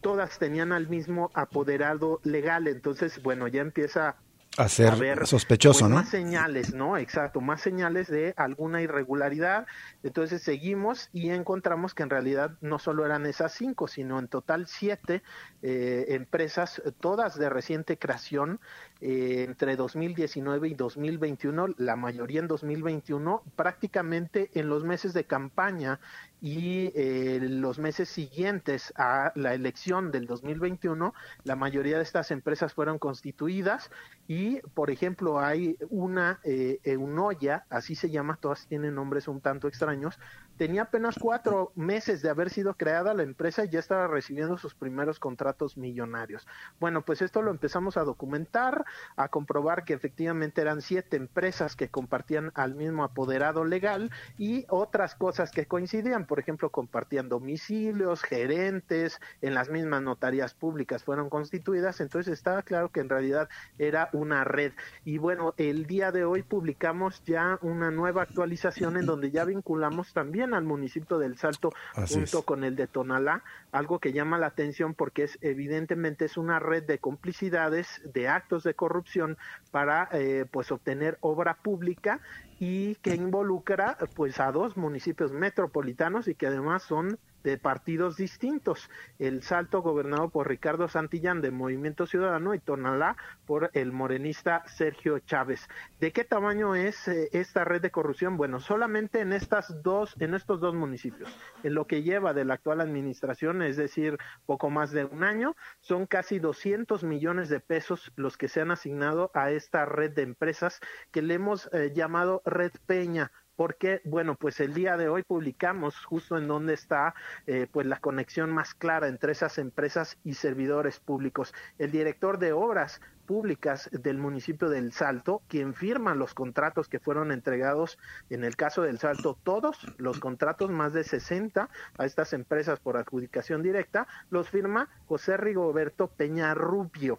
[0.00, 2.68] todas tenían al mismo apoderado legal.
[2.68, 4.16] Entonces, bueno, ya empieza
[4.58, 5.96] a ser sospechoso, pues, ¿no?
[5.96, 6.98] Más señales, ¿no?
[6.98, 9.66] Exacto, más señales de alguna irregularidad.
[10.02, 14.66] Entonces seguimos y encontramos que en realidad no solo eran esas cinco, sino en total
[14.66, 15.22] siete
[15.62, 18.58] eh, empresas, todas de reciente creación,
[19.00, 26.00] eh, entre 2019 y 2021, la mayoría en 2021, prácticamente en los meses de campaña
[26.40, 32.74] y eh, los meses siguientes a la elección del 2021, la mayoría de estas empresas
[32.74, 33.90] fueron constituidas
[34.26, 39.68] y, por ejemplo, hay una eh, Eunoya, así se llama, todas tienen nombres un tanto
[39.68, 40.18] extraños,
[40.58, 44.74] tenía apenas cuatro meses de haber sido creada la empresa y ya estaba recibiendo sus
[44.74, 46.46] primeros contratos millonarios.
[46.80, 48.84] Bueno, pues esto lo empezamos a documentar,
[49.16, 55.14] a comprobar que efectivamente eran siete empresas que compartían al mismo apoderado legal y otras
[55.14, 62.00] cosas que coincidían por ejemplo, compartían domicilios, gerentes, en las mismas notarías públicas fueron constituidas,
[62.00, 64.72] entonces estaba claro que en realidad era una red.
[65.04, 70.12] Y bueno, el día de hoy publicamos ya una nueva actualización en donde ya vinculamos
[70.12, 74.94] también al municipio del Salto junto con el de Tonalá, algo que llama la atención
[74.94, 79.36] porque es evidentemente es una red de complicidades, de actos de corrupción
[79.70, 82.20] para eh, pues obtener obra pública
[82.60, 88.90] y que involucra pues a dos municipios metropolitanos y que además son de partidos distintos.
[89.18, 95.18] El Salto gobernado por Ricardo Santillán de Movimiento Ciudadano y Tonalá por el morenista Sergio
[95.20, 95.68] Chávez.
[96.00, 98.36] ¿De qué tamaño es eh, esta red de corrupción?
[98.36, 102.54] Bueno, solamente en estas dos en estos dos municipios, en lo que lleva de la
[102.54, 108.12] actual administración, es decir, poco más de un año, son casi 200 millones de pesos
[108.16, 112.42] los que se han asignado a esta red de empresas que le hemos eh, llamado
[112.44, 117.16] Red Peña porque, bueno, pues el día de hoy publicamos justo en donde está
[117.48, 121.52] eh, pues la conexión más clara entre esas empresas y servidores públicos.
[121.76, 127.32] El director de obras públicas del municipio del Salto, quien firma los contratos que fueron
[127.32, 127.98] entregados,
[128.30, 131.68] en el caso del Salto, todos los contratos, más de 60
[131.98, 137.18] a estas empresas por adjudicación directa, los firma José Rigoberto Peña Rubio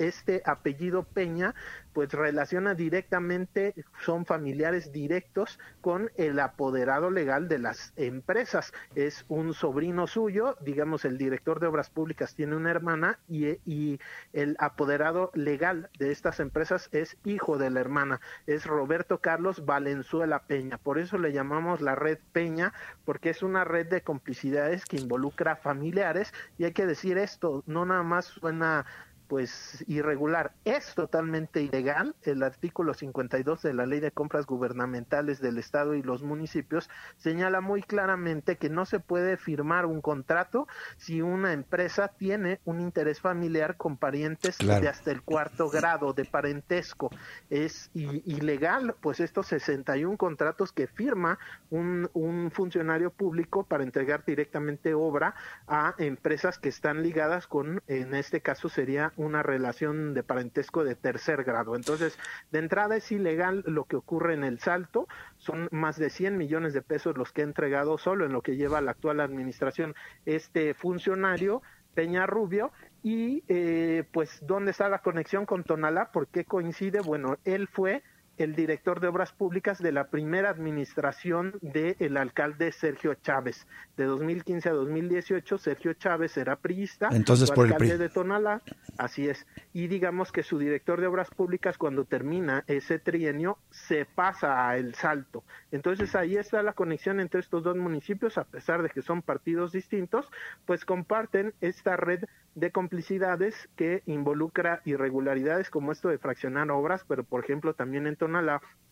[0.00, 1.54] este apellido Peña
[1.92, 8.72] pues relaciona directamente, son familiares directos con el apoderado legal de las empresas.
[8.94, 13.98] Es un sobrino suyo, digamos el director de obras públicas tiene una hermana y, y
[14.32, 20.42] el apoderado legal de estas empresas es hijo de la hermana, es Roberto Carlos Valenzuela
[20.46, 20.78] Peña.
[20.78, 22.72] Por eso le llamamos la red Peña,
[23.04, 27.84] porque es una red de complicidades que involucra familiares y hay que decir esto, no
[27.84, 28.86] nada más suena
[29.30, 30.50] pues irregular.
[30.64, 32.16] Es totalmente ilegal.
[32.22, 37.60] El artículo 52 de la Ley de Compras Gubernamentales del Estado y los municipios señala
[37.60, 40.66] muy claramente que no se puede firmar un contrato
[40.96, 46.24] si una empresa tiene un interés familiar con parientes de hasta el cuarto grado de
[46.24, 47.10] parentesco.
[47.50, 51.38] Es ilegal, pues estos 61 contratos que firma
[51.70, 55.36] un, un funcionario público para entregar directamente obra
[55.68, 60.94] a empresas que están ligadas con, en este caso sería una relación de parentesco de
[60.94, 61.76] tercer grado.
[61.76, 62.18] Entonces,
[62.50, 65.06] de entrada es ilegal lo que ocurre en el salto,
[65.38, 68.56] son más de 100 millones de pesos los que ha entregado solo en lo que
[68.56, 69.94] lleva la actual administración
[70.26, 71.62] este funcionario.
[71.94, 72.70] Peña Rubio,
[73.02, 76.12] y eh, pues, ¿dónde está la conexión con Tonalá?
[76.12, 77.00] ¿Por qué coincide?
[77.00, 78.04] Bueno, él fue
[78.40, 83.66] el director de obras públicas de la primera administración del alcalde Sergio Chávez.
[83.98, 88.62] De 2015 a 2018, Sergio Chávez era priista, Entonces, por alcalde el de Tonalá,
[88.96, 89.46] así es.
[89.74, 94.78] Y digamos que su director de obras públicas, cuando termina ese trienio, se pasa a
[94.78, 95.44] El Salto.
[95.70, 99.72] Entonces ahí está la conexión entre estos dos municipios, a pesar de que son partidos
[99.72, 100.30] distintos,
[100.64, 102.24] pues comparten esta red
[102.54, 108.16] de complicidades que involucra irregularidades como esto de fraccionar obras, pero por ejemplo también en
[108.16, 108.29] Tonalá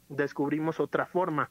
[0.09, 1.51] descubrimos otra forma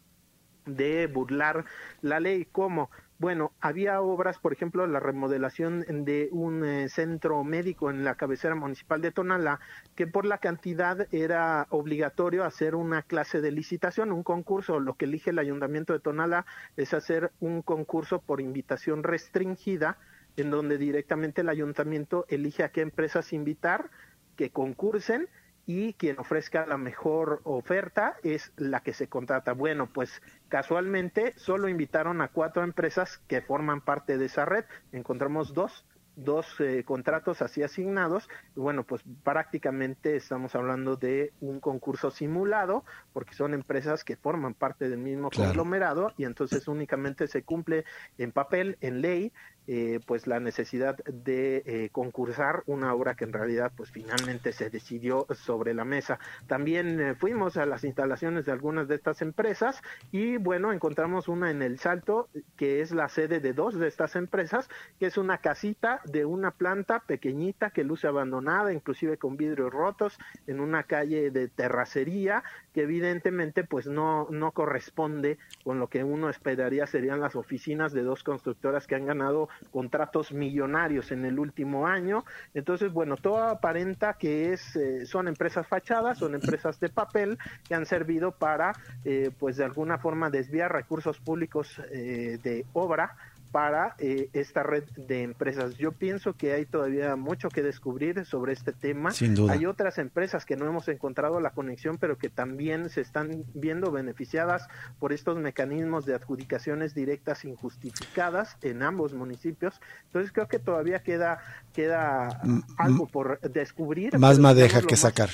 [0.67, 1.65] de burlar
[2.01, 7.89] la ley, como, bueno, había obras, por ejemplo, la remodelación de un eh, centro médico
[7.89, 9.59] en la cabecera municipal de Tonalá,
[9.95, 14.79] que por la cantidad era obligatorio hacer una clase de licitación, un concurso.
[14.79, 16.45] Lo que elige el ayuntamiento de Tonalá
[16.75, 19.97] es hacer un concurso por invitación restringida
[20.35, 23.89] en donde directamente el ayuntamiento elige a qué empresas invitar,
[24.35, 25.27] que concursen
[25.67, 29.51] y quien ofrezca la mejor oferta es la que se contrata.
[29.51, 34.63] Bueno, pues casualmente solo invitaron a cuatro empresas que forman parte de esa red.
[34.93, 35.85] Encontramos dos
[36.17, 38.27] dos eh, contratos así asignados.
[38.55, 44.89] Bueno, pues prácticamente estamos hablando de un concurso simulado, porque son empresas que forman parte
[44.89, 47.85] del mismo conglomerado y entonces únicamente se cumple
[48.17, 49.31] en papel, en ley,
[49.67, 54.69] eh, pues la necesidad de eh, concursar una obra que en realidad pues finalmente se
[54.69, 56.19] decidió sobre la mesa.
[56.47, 61.51] También eh, fuimos a las instalaciones de algunas de estas empresas y bueno, encontramos una
[61.51, 65.39] en El Salto que es la sede de dos de estas empresas, que es una
[65.39, 71.29] casita de una planta pequeñita que luce abandonada, inclusive con vidrios rotos, en una calle
[71.31, 72.43] de terracería
[72.77, 78.03] que evidentemente pues no, no corresponde con lo que uno esperaría serían las oficinas de
[78.03, 82.23] dos constructoras que han ganado contratos millonarios en el último año.
[82.53, 87.73] Entonces, bueno, todo aparenta que es, eh, son empresas fachadas, son empresas de papel que
[87.73, 93.15] han servido para, eh, pues de alguna forma, desviar recursos públicos eh, de obra
[93.51, 95.77] para eh, esta red de empresas.
[95.77, 99.11] Yo pienso que hay todavía mucho que descubrir sobre este tema.
[99.49, 103.91] Hay otras empresas que no hemos encontrado la conexión, pero que también se están viendo
[103.91, 104.67] beneficiadas
[104.99, 109.79] por estos mecanismos de adjudicaciones directas injustificadas en ambos municipios.
[110.05, 111.39] Entonces creo que todavía queda
[111.73, 112.41] queda
[112.77, 114.17] algo por descubrir.
[114.17, 115.29] Más madeja que sacar.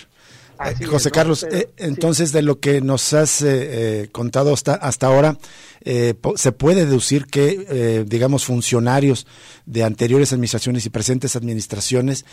[0.59, 5.37] Eh, José Carlos, eh, entonces de lo que nos has eh, contado hasta, hasta ahora,
[5.83, 9.27] se puede deducir que, digamos, funcionarios
[9.65, 12.23] de anteriores administraciones y presentes administraciones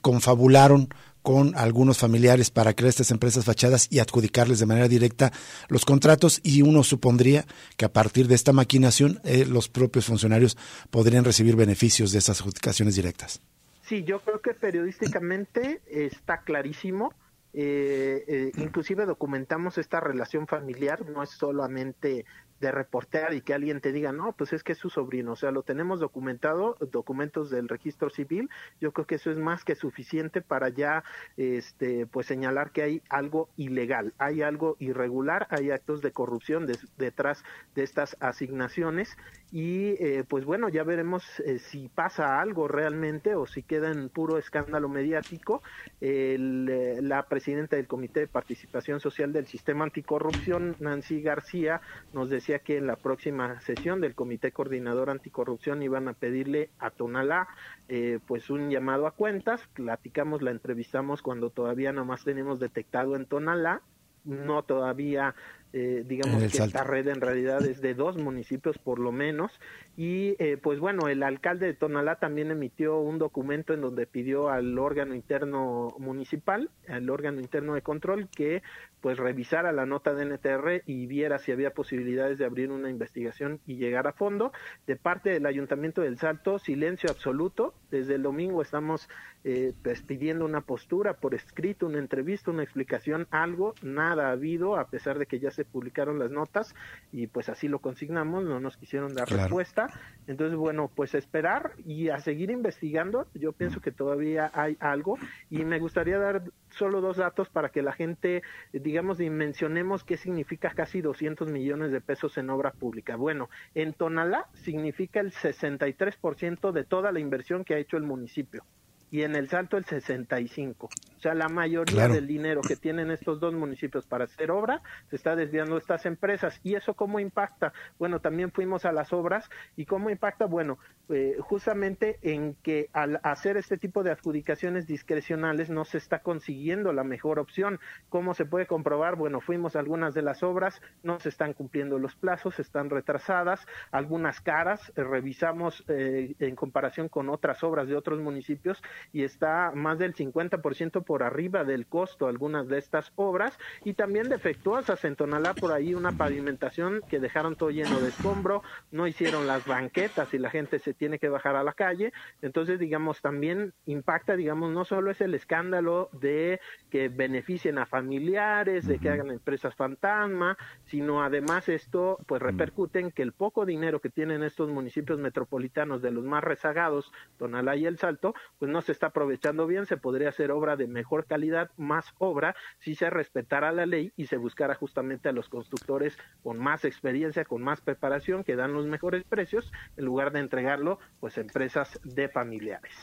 [0.00, 0.88] confabularon
[1.20, 5.32] con algunos familiares para crear estas empresas fachadas y adjudicarles de manera directa
[5.68, 7.44] los contratos y uno supondría
[7.76, 10.56] que a partir de esta maquinación los propios funcionarios
[10.90, 13.42] podrían recibir beneficios de esas adjudicaciones directas.
[13.86, 17.14] Sí, yo creo que periodísticamente está clarísimo.
[17.52, 22.26] Eh, eh, inclusive documentamos esta relación familiar, no es solamente
[22.60, 25.36] de reportear y que alguien te diga, no, pues es que es su sobrino, o
[25.36, 29.74] sea, lo tenemos documentado, documentos del registro civil, yo creo que eso es más que
[29.74, 31.04] suficiente para ya,
[31.36, 37.44] este, pues señalar que hay algo ilegal, hay algo irregular, hay actos de corrupción detrás
[37.74, 39.16] de estas asignaciones
[39.52, 44.08] y eh, pues bueno, ya veremos eh, si pasa algo realmente o si queda en
[44.08, 45.62] puro escándalo mediático.
[46.00, 51.80] El, eh, la presidenta del Comité de Participación Social del Sistema Anticorrupción, Nancy García,
[52.12, 56.90] nos decía que en la próxima sesión del Comité Coordinador Anticorrupción iban a pedirle a
[56.90, 57.48] Tonalá
[57.88, 63.26] eh, pues un llamado a cuentas, platicamos, la entrevistamos cuando todavía nomás tenemos detectado en
[63.26, 63.82] Tonalá,
[64.24, 65.36] no todavía
[65.72, 69.52] eh, digamos que esta red en realidad es de dos municipios por lo menos.
[69.96, 74.48] Y eh, pues bueno el alcalde de Tonalá también emitió un documento en donde pidió
[74.48, 78.62] al órgano interno municipal al órgano interno de control que
[79.00, 83.60] pues revisara la nota de NTR y viera si había posibilidades de abrir una investigación
[83.66, 84.52] y llegar a fondo.
[84.86, 87.74] De parte del ayuntamiento del Salto silencio absoluto.
[87.90, 89.08] Desde el domingo estamos
[89.44, 94.76] eh, pues, pidiendo una postura por escrito una entrevista una explicación algo nada ha habido
[94.76, 96.74] a pesar de que ya se publicaron las notas
[97.12, 99.88] y pues así lo consignamos, no nos quisieron dar respuesta.
[100.26, 103.26] Entonces, bueno, pues esperar y a seguir investigando.
[103.34, 105.18] Yo pienso que todavía hay algo
[105.50, 108.42] y me gustaría dar solo dos datos para que la gente,
[108.72, 113.16] digamos, dimensionemos qué significa casi 200 millones de pesos en obra pública.
[113.16, 118.64] Bueno, en Tonalá significa el 63% de toda la inversión que ha hecho el municipio
[119.10, 120.86] y en el Salto el 65.
[121.16, 125.16] O sea, la mayoría del dinero que tienen estos dos municipios para hacer obra se
[125.16, 126.60] está desviando a estas empresas.
[126.62, 127.72] ¿Y eso cómo impacta?
[127.98, 133.20] Bueno, también fuimos a las obras y cómo impacta, bueno, eh, justamente en que al
[133.22, 137.80] hacer este tipo de adjudicaciones discrecionales no se está consiguiendo la mejor opción.
[138.08, 139.16] ¿Cómo se puede comprobar?
[139.16, 143.66] Bueno, fuimos a algunas de las obras, no se están cumpliendo los plazos, están retrasadas,
[143.90, 149.72] algunas caras, eh, revisamos eh, en comparación con otras obras de otros municipios y está
[149.74, 153.58] más del 50% por arriba del costo algunas de estas obras.
[153.84, 158.62] Y también defectuosas en Tonalá por ahí una pavimentación que dejaron todo lleno de escombro,
[158.90, 162.78] no hicieron las banquetas y la gente se tiene que bajar a la calle, entonces
[162.78, 168.98] digamos también impacta, digamos, no solo es el escándalo de que beneficien a familiares, de
[168.98, 174.10] que hagan empresas fantasma, sino además esto pues repercute en que el poco dinero que
[174.10, 178.92] tienen estos municipios metropolitanos de los más rezagados, Tonalá y El Salto, pues no se
[178.92, 183.72] está aprovechando bien, se podría hacer obra de mejor calidad, más obra, si se respetara
[183.72, 188.44] la ley y se buscara justamente a los constructores con más experiencia, con más preparación,
[188.44, 192.94] que dan los mejores precios, en lugar de entregarlo pues a empresas de familiares.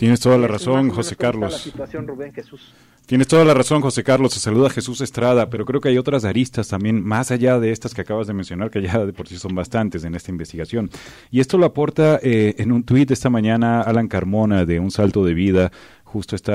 [0.00, 1.52] Tienes toda la razón, José Carlos.
[1.52, 2.72] La situación, Rubén Jesús.
[3.04, 4.32] Tienes toda la razón, José Carlos.
[4.32, 7.92] Se saluda Jesús Estrada, pero creo que hay otras aristas también, más allá de estas
[7.92, 10.88] que acabas de mencionar, que ya de por sí son bastantes en esta investigación.
[11.30, 15.22] Y esto lo aporta eh, en un tuit esta mañana Alan Carmona de Un Salto
[15.22, 15.70] de Vida,
[16.10, 16.52] justo este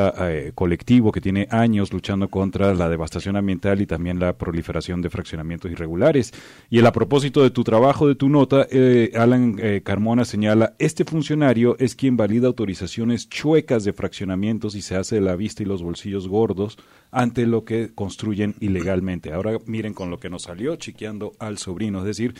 [0.54, 5.72] colectivo que tiene años luchando contra la devastación ambiental y también la proliferación de fraccionamientos
[5.72, 6.34] irregulares.
[6.70, 11.06] Y a propósito de tu trabajo, de tu nota, eh, Alan eh, Carmona señala, este
[11.06, 15.66] funcionario es quien valida autorizaciones chuecas de fraccionamientos y se hace de la vista y
[15.66, 16.78] los bolsillos gordos
[17.12, 19.34] ante lo que construyen ilegalmente.
[19.34, 22.36] Ahora miren con lo que nos salió, chiqueando al sobrino, es decir,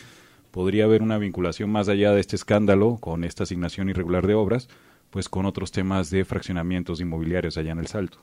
[0.50, 4.68] podría haber una vinculación más allá de este escándalo con esta asignación irregular de obras
[5.16, 8.18] pues con otros temas de fraccionamientos inmobiliarios allá en el Salto.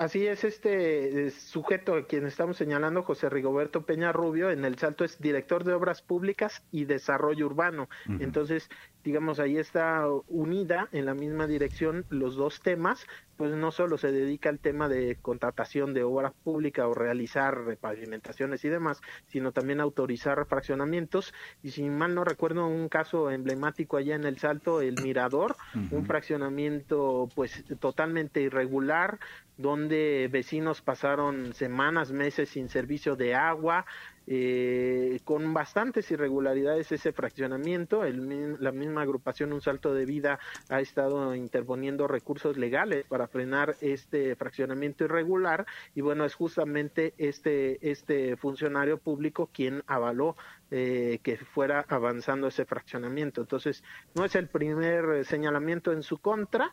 [0.00, 4.78] Así es, este eh, sujeto a quien estamos señalando, José Rigoberto Peña Rubio, en el
[4.78, 7.90] Salto es director de Obras Públicas y Desarrollo Urbano.
[8.18, 8.70] Entonces,
[9.04, 14.12] digamos, ahí está unida en la misma dirección los dos temas, pues no solo se
[14.12, 19.80] dedica al tema de contratación de obra pública o realizar repavimentaciones y demás, sino también
[19.80, 21.32] autorizar fraccionamientos.
[21.62, 25.56] Y si mal no recuerdo, un caso emblemático allá en el Salto, el Mirador,
[25.90, 29.18] un fraccionamiento pues totalmente irregular,
[29.56, 29.89] donde
[30.30, 33.84] vecinos pasaron semanas, meses sin servicio de agua,
[34.32, 38.04] eh, con bastantes irregularidades ese fraccionamiento.
[38.04, 43.74] El, la misma agrupación Un Salto de Vida ha estado interponiendo recursos legales para frenar
[43.80, 50.36] este fraccionamiento irregular y bueno, es justamente este, este funcionario público quien avaló
[50.70, 53.40] eh, que fuera avanzando ese fraccionamiento.
[53.40, 53.82] Entonces,
[54.14, 56.72] no es el primer señalamiento en su contra,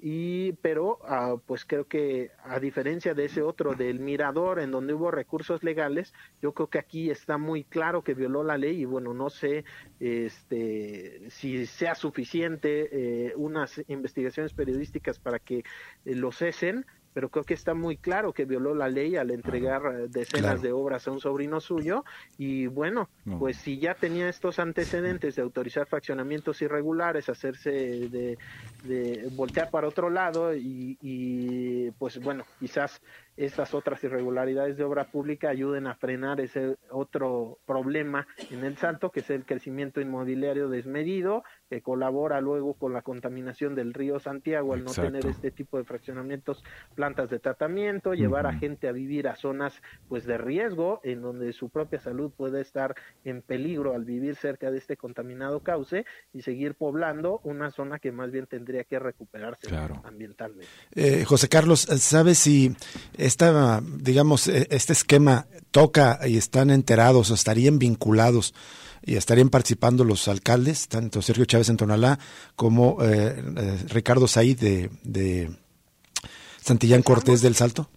[0.00, 4.94] y pero ah, pues creo que a diferencia de ese otro del mirador en donde
[4.94, 8.84] hubo recursos legales yo creo que aquí está muy claro que violó la ley y
[8.84, 9.64] bueno no sé
[9.98, 16.86] este si sea suficiente eh, unas investigaciones periodísticas para que eh, lo cesen
[17.18, 20.70] pero creo que está muy claro que violó la ley al entregar eh, decenas de
[20.70, 22.04] obras a un sobrino suyo
[22.38, 23.08] y bueno,
[23.40, 27.70] pues si ya tenía estos antecedentes de autorizar fraccionamientos irregulares, hacerse
[28.08, 28.38] de,
[28.84, 33.02] de voltear para otro lado y, y pues bueno, quizás
[33.38, 39.10] estas otras irregularidades de obra pública ayuden a frenar ese otro problema en el Salto,
[39.10, 44.74] que es el crecimiento inmobiliario desmedido, que colabora luego con la contaminación del río Santiago
[44.74, 46.64] al no tener este tipo de fraccionamientos,
[46.96, 51.52] plantas de tratamiento, llevar a gente a vivir a zonas pues de riesgo, en donde
[51.52, 56.42] su propia salud puede estar en peligro al vivir cerca de este contaminado cauce y
[56.42, 59.68] seguir poblando una zona que más bien tendría que recuperarse
[60.02, 60.66] ambientalmente.
[60.94, 62.74] Eh, José Carlos, ¿sabes si
[63.28, 68.54] esta, digamos, e, este esquema toca y están enterados o estarían vinculados
[69.02, 72.18] y estarían participando los alcaldes, tanto Sergio Chávez en Tonalá
[72.56, 75.50] como eh, eh, Ricardo Said de, de
[76.60, 77.88] Santillán Cortés del Salto?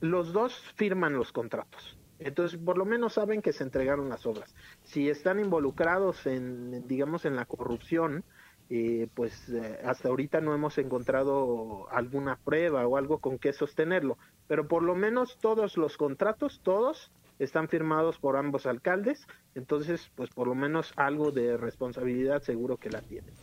[0.00, 1.96] Los dos firman los contratos.
[2.18, 4.52] Entonces, por lo menos saben que se entregaron las obras.
[4.84, 8.24] Si están involucrados en, digamos, en la corrupción,
[8.70, 14.18] eh, pues eh, hasta ahorita no hemos encontrado alguna prueba o algo con que sostenerlo,
[14.46, 20.30] pero por lo menos todos los contratos, todos están firmados por ambos alcaldes, entonces pues
[20.30, 23.34] por lo menos algo de responsabilidad seguro que la tienen.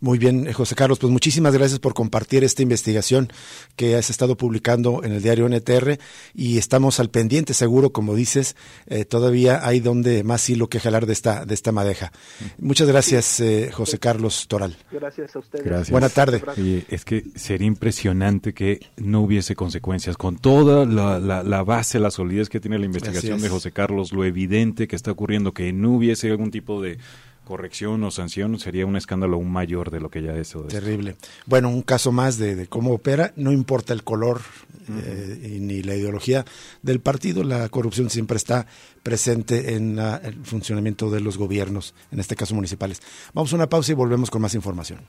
[0.00, 3.28] Muy bien, José Carlos, pues muchísimas gracias por compartir esta investigación
[3.76, 5.98] que has estado publicando en el diario NTR
[6.34, 11.06] y estamos al pendiente, seguro, como dices, eh, todavía hay donde más hilo que jalar
[11.06, 12.12] de esta, de esta madeja.
[12.58, 14.76] Muchas gracias, eh, José Carlos Toral.
[14.90, 15.64] Gracias a ustedes.
[15.64, 15.90] Gracias.
[15.90, 16.42] Buena tarde.
[16.88, 22.48] es que sería impresionante que no hubiese consecuencias con toda la, la base, la solidez
[22.48, 26.30] que tiene la investigación de José Carlos, lo evidente que está ocurriendo, que no hubiese
[26.30, 26.98] algún tipo de
[27.44, 30.54] corrección o sanción sería un escándalo aún mayor de lo que ya es.
[30.68, 31.16] Terrible.
[31.46, 34.40] Bueno, un caso más de, cómo opera, no importa el color
[34.88, 36.44] eh, ni la ideología
[36.82, 38.66] del partido, la corrupción siempre está
[39.02, 43.02] presente en el funcionamiento de los gobiernos, en este caso municipales.
[43.34, 45.00] Vamos a una pausa y volvemos con más información.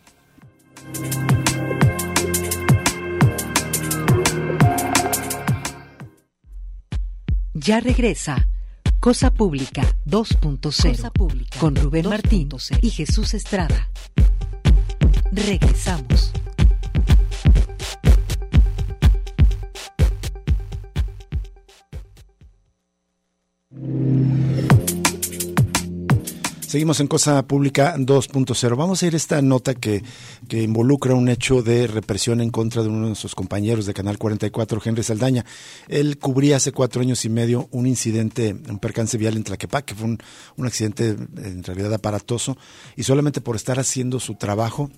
[7.58, 8.50] Ya regresa
[9.00, 12.50] Cosa Pública 2.0 con Rubén Martín
[12.82, 13.89] y Jesús Estrada.
[15.32, 16.34] Regresamos.
[26.76, 28.76] Seguimos en Cosa Pública 2.0.
[28.76, 30.04] Vamos a ir a esta nota que,
[30.50, 34.18] que involucra un hecho de represión en contra de uno de nuestros compañeros de Canal
[34.18, 35.46] 44, Henry Saldaña.
[35.88, 39.96] Él cubría hace cuatro años y medio un incidente, un percance vial en Tlaquepaque, que
[39.98, 40.18] fue un,
[40.58, 42.58] un accidente en realidad aparatoso,
[42.98, 44.92] y solamente por estar haciendo su trabajo,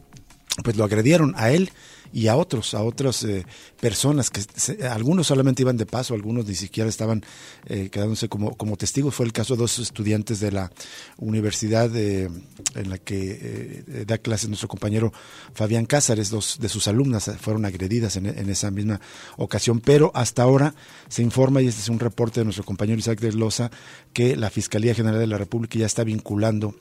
[0.63, 1.69] pues lo agredieron a él
[2.13, 3.45] y a otros, a otras eh,
[3.79, 4.41] personas que
[4.87, 7.23] algunos solamente iban de paso, algunos ni siquiera estaban
[7.65, 9.15] eh, quedándose como, como testigos.
[9.15, 10.71] Fue el caso de dos estudiantes de la
[11.17, 15.11] universidad en la que eh, da clases nuestro compañero
[15.53, 18.99] Fabián Cázares, dos de sus alumnas fueron agredidas en, esa misma
[19.37, 20.73] ocasión, pero hasta ahora
[21.09, 23.71] se informa, y este es un reporte de nuestro compañero Isaac de Loza,
[24.13, 26.75] que la Fiscalía General de la República ya está vinculando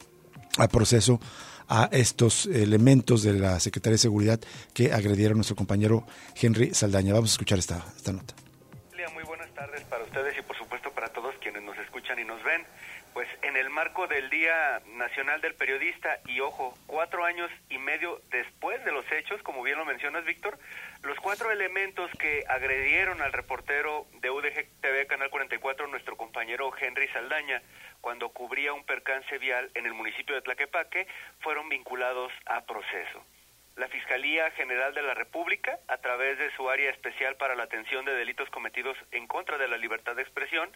[0.59, 1.21] al proceso
[1.69, 4.41] a estos elementos de la Secretaría de Seguridad
[4.75, 6.07] que agredieron a nuestro compañero
[6.41, 7.15] Henry Saldaña.
[7.15, 8.35] Vamos a escuchar esta, esta nota.
[9.15, 12.43] Muy buenas tardes para ustedes y por supuesto para todos quienes nos escuchan y nos
[12.43, 12.63] ven.
[13.15, 18.21] Pues en el marco del Día Nacional del Periodista y ojo, cuatro años y medio
[18.31, 20.59] después de los hechos, como bien lo mencionas Víctor,
[21.03, 27.09] los cuatro elementos que agredieron al reportero de UDG TV Canal 44, nuestro compañero Henry
[27.09, 27.63] Saldaña,
[28.03, 31.07] cuando cubría un percance vial en el municipio de Tlaquepaque,
[31.41, 33.25] fueron vinculados a proceso.
[33.77, 38.05] La Fiscalía General de la República, a través de su área especial para la atención
[38.05, 40.71] de delitos cometidos en contra de la libertad de expresión,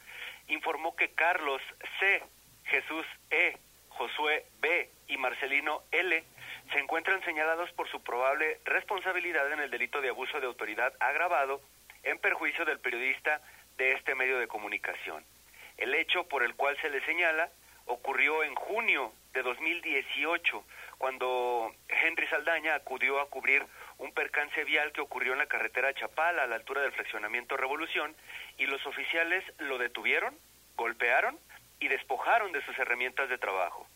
[0.49, 1.61] informó que Carlos
[1.99, 2.23] C.,
[2.71, 3.59] Jesús E.,
[3.89, 4.89] Josué B.
[5.09, 6.25] y Marcelino L.
[6.73, 11.61] se encuentran señalados por su probable responsabilidad en el delito de abuso de autoridad agravado
[12.05, 13.43] en perjuicio del periodista
[13.77, 15.25] de este medio de comunicación.
[15.77, 17.51] El hecho por el cual se le señala
[17.87, 20.65] ocurrió en junio de 2018,
[20.99, 23.67] cuando Henry Saldaña acudió a cubrir
[23.99, 28.15] un percance vial que ocurrió en la carretera Chapala a la altura del fraccionamiento Revolución
[28.59, 30.39] y los oficiales lo detuvieron,
[30.77, 31.37] golpearon
[31.81, 33.87] y despojaron de sus herramientas de trabajo.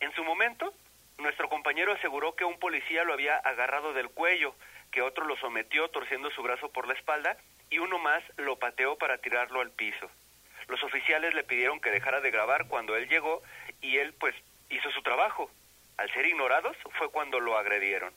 [0.00, 0.74] En su momento,
[1.18, 4.54] nuestro compañero aseguró que un policía lo había agarrado del cuello,
[4.90, 7.36] que otro lo sometió torciendo su brazo por la espalda
[7.70, 10.10] y uno más lo pateó para tirarlo al piso.
[10.68, 13.42] Los oficiales le pidieron que dejara de grabar cuando él llegó
[13.80, 14.34] y él pues
[14.68, 15.50] hizo su trabajo.
[15.96, 18.12] Al ser ignorados fue cuando lo agredieron.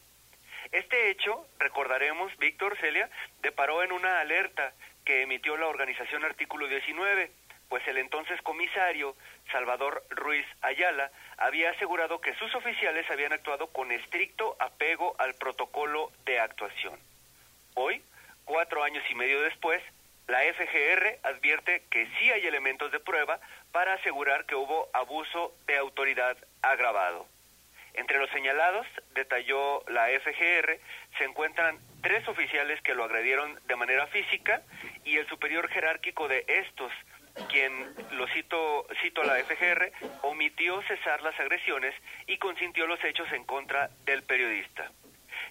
[0.72, 3.10] Este hecho, recordaremos, Víctor Celia,
[3.42, 4.74] deparó en una alerta
[5.06, 7.32] que emitió la organización Artículo 19,
[7.76, 9.18] pues el entonces comisario
[9.52, 16.10] Salvador Ruiz Ayala había asegurado que sus oficiales habían actuado con estricto apego al protocolo
[16.24, 16.98] de actuación.
[17.74, 18.02] Hoy,
[18.46, 19.84] cuatro años y medio después,
[20.28, 23.42] la FGR advierte que sí hay elementos de prueba
[23.74, 27.28] para asegurar que hubo abuso de autoridad agravado.
[27.96, 30.80] Entre los señalados, detalló la FGR,
[31.18, 34.62] se encuentran tres oficiales que lo agredieron de manera física
[35.04, 36.94] y el superior jerárquico de estos,
[37.50, 39.92] quien, lo cito, cito a la FGR,
[40.24, 41.94] omitió cesar las agresiones
[42.28, 44.92] y consintió los hechos en contra del periodista.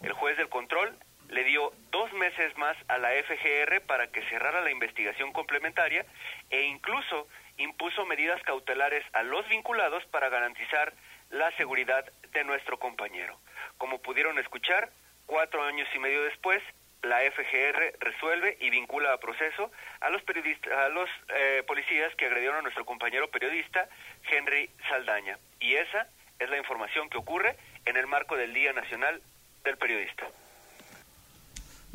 [0.03, 0.97] El juez del control
[1.29, 6.05] le dio dos meses más a la FGR para que cerrara la investigación complementaria
[6.51, 10.93] e incluso impuso medidas cautelares a los vinculados para garantizar
[11.31, 13.39] la seguridad de nuestro compañero.
[13.79, 14.91] Como pudieron escuchar,
[15.27, 16.63] cuatro años y medio después,
[17.05, 22.27] la FGR resuelve y vincula a proceso a los periodistas, a los eh, policías que
[22.27, 23.89] agredieron a nuestro compañero periodista
[24.31, 25.39] Henry Saldaña.
[25.61, 29.21] Y esa es la información que ocurre en el marco del Día Nacional
[29.65, 30.27] del Periodista.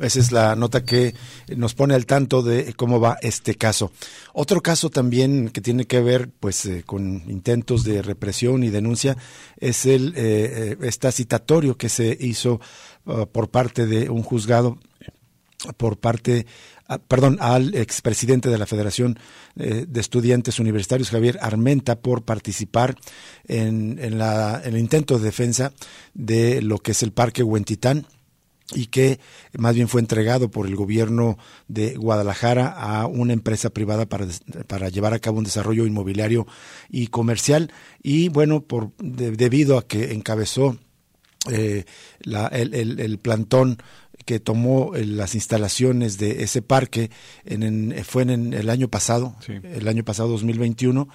[0.00, 1.14] Esa es la nota que
[1.54, 3.92] nos pone al tanto de cómo va este caso.
[4.32, 9.16] Otro caso también que tiene que ver pues eh, con intentos de represión y denuncia
[9.58, 12.62] es el eh, eh citatorio que se hizo
[13.06, 14.78] uh, por parte de un juzgado
[15.76, 16.46] por parte
[16.88, 19.18] ah, perdón, al expresidente de la Federación
[19.56, 22.96] eh, de Estudiantes Universitarios, Javier Armenta, por participar
[23.46, 25.72] en, en, la, el intento de defensa
[26.14, 28.06] de lo que es el Parque Huentitán
[28.72, 29.18] y que
[29.58, 34.26] más bien fue entregado por el gobierno de Guadalajara a una empresa privada para,
[34.68, 36.46] para llevar a cabo un desarrollo inmobiliario
[36.88, 37.72] y comercial.
[38.00, 40.78] Y bueno por debido a que encabezó
[41.48, 41.84] eh,
[42.20, 43.78] la, el, el, plantón
[44.26, 47.10] que tomó eh, las instalaciones de ese parque
[47.44, 51.08] en, fue en, el año pasado, el año pasado 2021,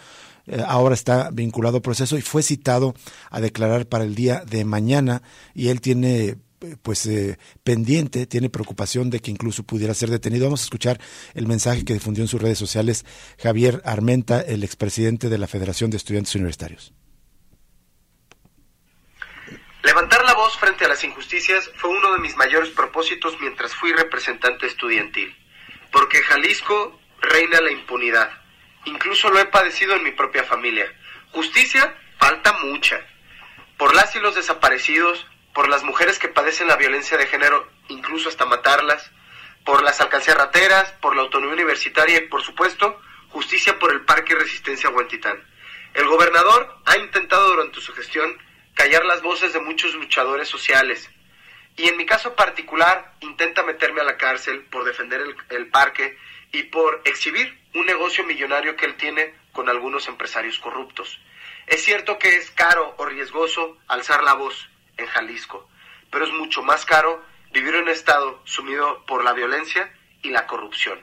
[0.47, 2.95] eh, ahora está vinculado al proceso y fue citado
[3.29, 5.21] a declarar para el día de mañana
[5.53, 6.37] y él tiene
[6.81, 10.45] pues eh, pendiente, tiene preocupación de que incluso pudiera ser detenido.
[10.45, 10.99] Vamos a escuchar
[11.33, 13.05] el mensaje que difundió en sus redes sociales
[13.37, 16.93] Javier Armenta, el expresidente de la Federación de Estudiantes Universitarios.
[19.85, 23.93] Levantar la voz frente a las injusticias fue uno de mis mayores propósitos mientras fui
[23.93, 25.37] representante estudiantil,
[25.91, 28.31] porque Jalisco reina la impunidad.
[28.85, 30.91] Incluso lo he padecido en mi propia familia.
[31.29, 32.99] Justicia falta mucha.
[33.77, 38.29] Por las y los desaparecidos, por las mujeres que padecen la violencia de género, incluso
[38.29, 39.11] hasta matarlas,
[39.65, 44.33] por las alcancías rateras, por la autonomía universitaria y, por supuesto, justicia por el Parque
[44.33, 45.45] Resistencia Huentitán.
[45.93, 48.35] El gobernador ha intentado durante su gestión
[48.75, 51.09] callar las voces de muchos luchadores sociales.
[51.77, 56.17] Y en mi caso particular, intenta meterme a la cárcel por defender el, parque
[56.51, 61.19] y por exhibir un negocio millonario que él tiene con algunos empresarios corruptos.
[61.67, 65.67] Es cierto que es caro o riesgoso alzar la voz en Jalisco,
[66.11, 70.45] pero es mucho más caro vivir en un estado sumido por la violencia y la
[70.47, 70.99] corrupción.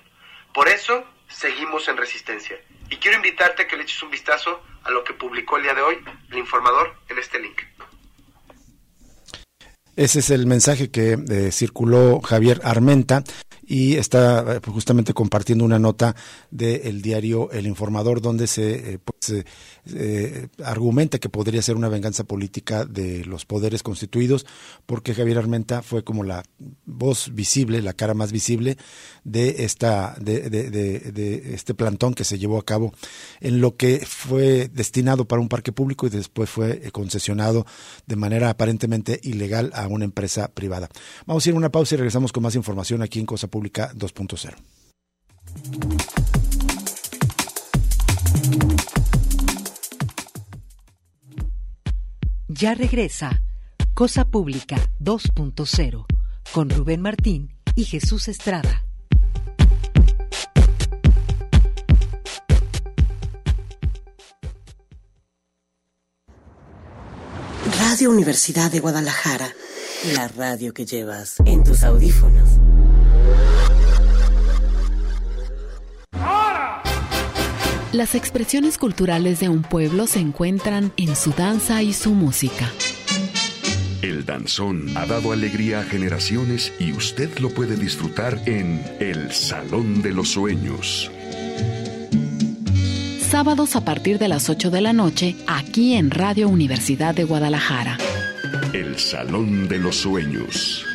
[0.55, 2.59] Por eso seguimos en resistencia.
[2.93, 5.73] Y quiero invitarte a que le eches un vistazo a lo que publicó el día
[5.73, 5.97] de hoy
[6.31, 7.59] el informador en este link.
[9.97, 13.25] Ese es el mensaje que eh, circuló Javier Armenta
[13.63, 16.15] y está eh, justamente compartiendo una nota
[16.51, 18.99] del diario El Informador donde se eh,
[19.31, 24.47] eh, argumenta que podría ser una venganza política de los poderes constituidos
[24.87, 26.43] porque Javier Armenta fue como la
[26.85, 28.77] voz visible, la cara más visible
[29.25, 32.93] de esta de, este plantón que se llevó a cabo
[33.41, 37.67] en lo que fue destinado para un parque público y después fue concesionado
[38.07, 40.89] de manera aparentemente ilegal a una empresa privada.
[41.27, 43.93] Vamos a ir a una pausa y regresamos con más información aquí en Cosa Pública
[43.95, 44.55] 2.0.
[52.55, 53.43] Ya regresa
[53.95, 56.05] Cosa Pública 2.0
[56.53, 58.85] con Rubén Martín y Jesús Estrada.
[67.81, 69.49] Radio Universidad de Guadalajara,
[70.15, 72.51] la radio que llevas en tus audífonos.
[77.93, 82.73] Las expresiones culturales de un pueblo se encuentran en su danza y su música.
[84.01, 90.01] El danzón ha dado alegría a generaciones y usted lo puede disfrutar en El Salón
[90.01, 91.11] de los Sueños.
[93.21, 97.99] Sábados a partir de las 8 de la noche, aquí en Radio Universidad de Guadalajara.
[98.73, 100.87] El Salón de los Sueños.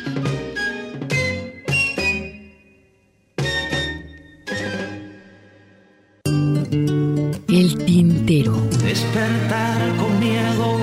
[7.58, 8.52] El tintero.
[8.84, 10.78] Despertar con miedo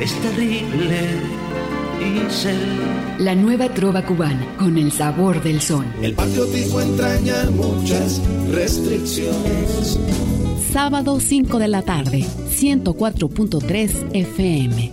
[0.00, 1.00] es terrible
[1.98, 2.54] y ser
[3.18, 5.84] La nueva trova cubana con el sabor del son.
[6.00, 8.22] El patriotismo entraña muchas
[8.52, 9.98] restricciones.
[10.72, 14.92] Sábado 5 de la tarde, 104.3 FM.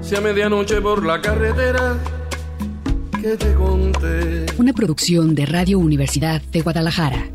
[0.00, 1.98] Si a medianoche por la carretera
[3.20, 4.46] que te conté.
[4.58, 7.31] Una producción de Radio Universidad de Guadalajara.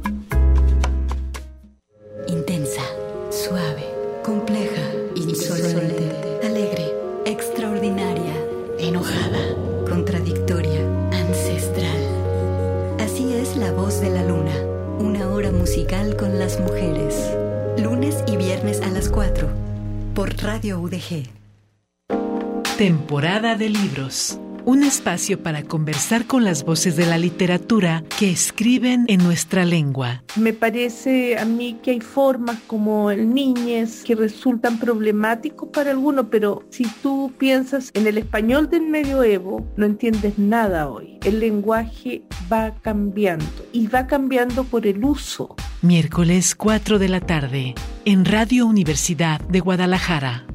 [23.18, 24.40] Temporada de libros.
[24.64, 30.22] Un espacio para conversar con las voces de la literatura que escriben en nuestra lengua.
[30.36, 36.28] Me parece a mí que hay formas como el niñez que resultan problemáticos para algunos,
[36.30, 41.18] pero si tú piensas en el español del medioevo, no entiendes nada hoy.
[41.26, 42.22] El lenguaje
[42.54, 45.56] va cambiando y va cambiando por el uso.
[45.82, 47.74] Miércoles 4 de la tarde
[48.06, 50.46] en Radio Universidad de Guadalajara.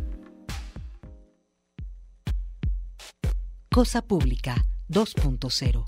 [3.73, 5.87] Cosa Pública 2.0.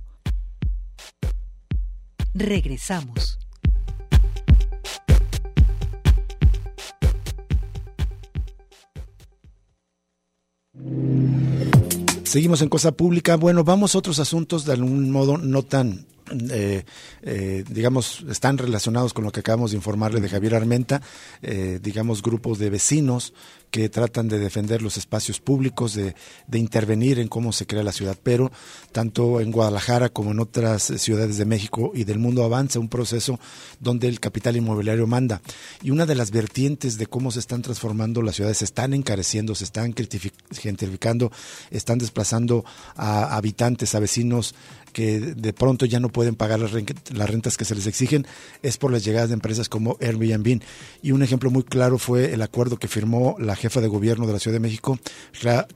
[2.33, 3.39] Regresamos.
[12.23, 13.37] Seguimos en Cosa Pública.
[13.37, 16.07] Bueno, vamos a otros asuntos de algún modo no tan
[16.51, 16.85] eh,
[17.23, 21.01] eh, digamos, están relacionados con lo que acabamos de informarle de Javier Armenta,
[21.43, 23.33] eh, digamos, grupos de vecinos
[23.71, 26.15] que tratan de defender los espacios públicos, de,
[26.47, 28.17] de, intervenir en cómo se crea la ciudad.
[28.23, 28.53] Pero
[28.93, 33.41] tanto en Guadalajara como en otras ciudades de México y del mundo avanza un proceso
[33.81, 35.43] donde el capital inmobiliario manda.
[35.83, 39.57] Y una de las vertientes de cómo se están transformando las ciudades, se están encareciendo,
[39.57, 39.93] se están
[40.53, 41.33] gentrificando,
[41.73, 42.65] están desplazando
[42.95, 44.55] a habitantes, a vecinos
[44.95, 48.27] que de pronto ya no pueden pagar las, rentas que se les exigen
[48.63, 50.63] es por las llegadas de empresas como Airbnb.
[51.03, 54.33] Y un ejemplo muy claro fue el acuerdo que firmó la jefa de gobierno de
[54.33, 54.99] la Ciudad de México,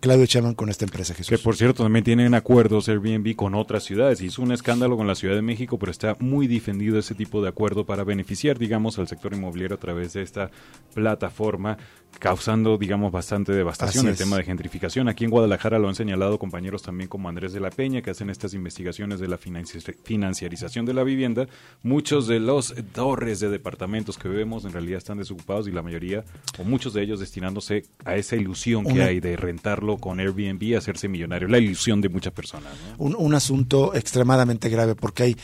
[0.01, 1.37] Claudio Chaman, con esta empresa, Jesús.
[1.37, 4.23] Que por cierto también tienen acuerdos Airbnb con otras ciudades.
[4.23, 7.49] Hizo un escándalo con la Ciudad de México, pero está muy defendido ese tipo de
[7.49, 10.51] acuerdo para beneficiar, digamos, al sector inmobiliario a través de esta
[10.95, 11.77] plataforma
[12.18, 15.09] causando, digamos, bastante devastación el tema de gentrificación.
[15.09, 18.28] Aquí en Guadalajara lo han señalado compañeros también como Andrés de la Peña, que hacen
[18.30, 21.46] estas investigaciones de la financiarización de la vivienda.
[21.82, 26.24] Muchos de los torres de departamentos que vemos en realidad están desocupados y la mayoría,
[26.59, 30.74] o muchos de ellos, destinándose a esa ilusión que hay de rentarlo con Airbnb y
[30.74, 31.48] hacerse millonario.
[31.48, 32.72] La ilusión de muchas personas.
[32.98, 35.36] Un, un asunto extremadamente grave porque hay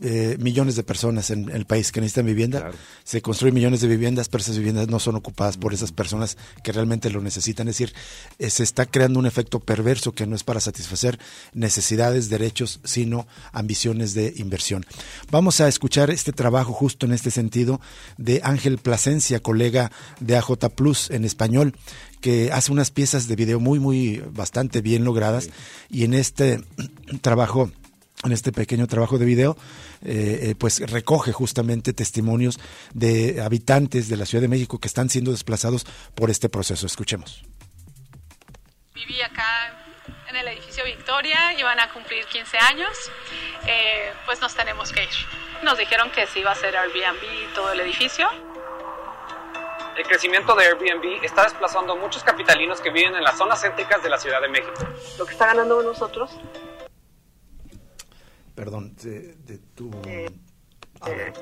[0.00, 2.70] eh, millones de personas en, el país que necesitan vivienda.
[3.04, 6.72] Se construyen millones de viviendas, pero esas viviendas no son ocupadas por esas personas que
[6.72, 7.68] realmente lo necesitan.
[7.68, 7.94] Es decir,
[8.38, 11.18] eh, se está creando un efecto perverso que no es para satisfacer
[11.52, 14.84] necesidades, derechos, sino ambiciones de inversión.
[15.30, 17.80] Vamos a escuchar este trabajo justo en este sentido
[18.18, 21.74] de Ángel Plasencia, colega de AJ Plus en español
[22.20, 25.48] que hace unas piezas de video muy, muy, bastante bien logradas
[25.88, 26.60] y en este
[27.20, 27.70] trabajo
[28.24, 29.56] en este pequeño trabajo de video,
[30.04, 32.58] eh, eh, pues recoge justamente testimonios
[32.94, 36.86] de habitantes de la Ciudad de México que están siendo desplazados por este proceso.
[36.86, 37.44] Escuchemos.
[38.94, 39.82] Viví acá
[40.28, 42.90] en el edificio Victoria, iban a cumplir 15 años,
[43.66, 45.10] eh, pues nos tenemos que ir.
[45.62, 48.28] Nos dijeron que se iba a hacer Airbnb todo el edificio.
[49.96, 54.02] El crecimiento de Airbnb está desplazando a muchos capitalinos que viven en las zonas céntricas
[54.02, 54.86] de la Ciudad de México.
[55.18, 56.30] Lo que está ganando nosotros
[58.56, 59.90] perdón, de, de tu...
[60.06, 60.28] Eh,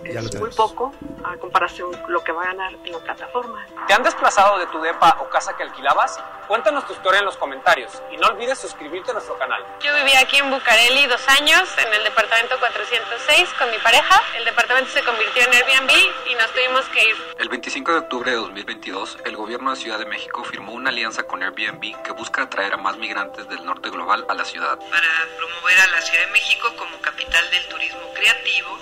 [0.04, 0.92] es muy poco
[1.24, 3.66] a comparación con lo que va a ganar en la plataforma.
[3.86, 6.20] ¿Te han desplazado de tu depa o casa que alquilabas?
[6.46, 9.64] Cuéntanos tu historia en los comentarios y no olvides suscribirte a nuestro canal.
[9.82, 14.20] Yo viví aquí en Bucareli dos años, en el departamento 406 con mi pareja.
[14.36, 15.92] El departamento se convirtió en Airbnb
[16.30, 17.16] y nos tuvimos que ir.
[17.38, 21.22] El 25 de octubre de 2022, el gobierno de Ciudad de México firmó una alianza
[21.22, 24.78] con Airbnb que busca atraer a más migrantes del norte global a la ciudad.
[24.78, 28.78] Para promover a la Ciudad de México como capital del turismo creativo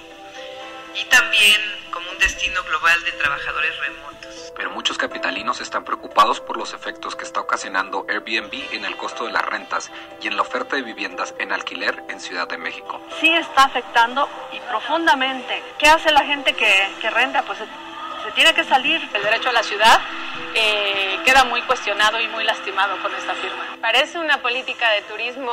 [0.95, 1.61] y también
[1.93, 4.53] como un destino global de trabajadores remotos.
[4.57, 9.25] Pero muchos capitalinos están preocupados por los efectos que está ocasionando Airbnb en el costo
[9.25, 9.91] de las rentas
[10.21, 13.01] y en la oferta de viviendas en alquiler en Ciudad de México.
[13.21, 15.63] Sí está afectando y profundamente.
[15.79, 17.43] ¿Qué hace la gente que, que renta?
[17.43, 19.01] Pues se, tiene que salir.
[19.13, 20.01] El derecho a la ciudad
[20.55, 23.77] eh, queda muy cuestionado y muy lastimado con esta firma.
[23.81, 25.53] Parece una política de turismo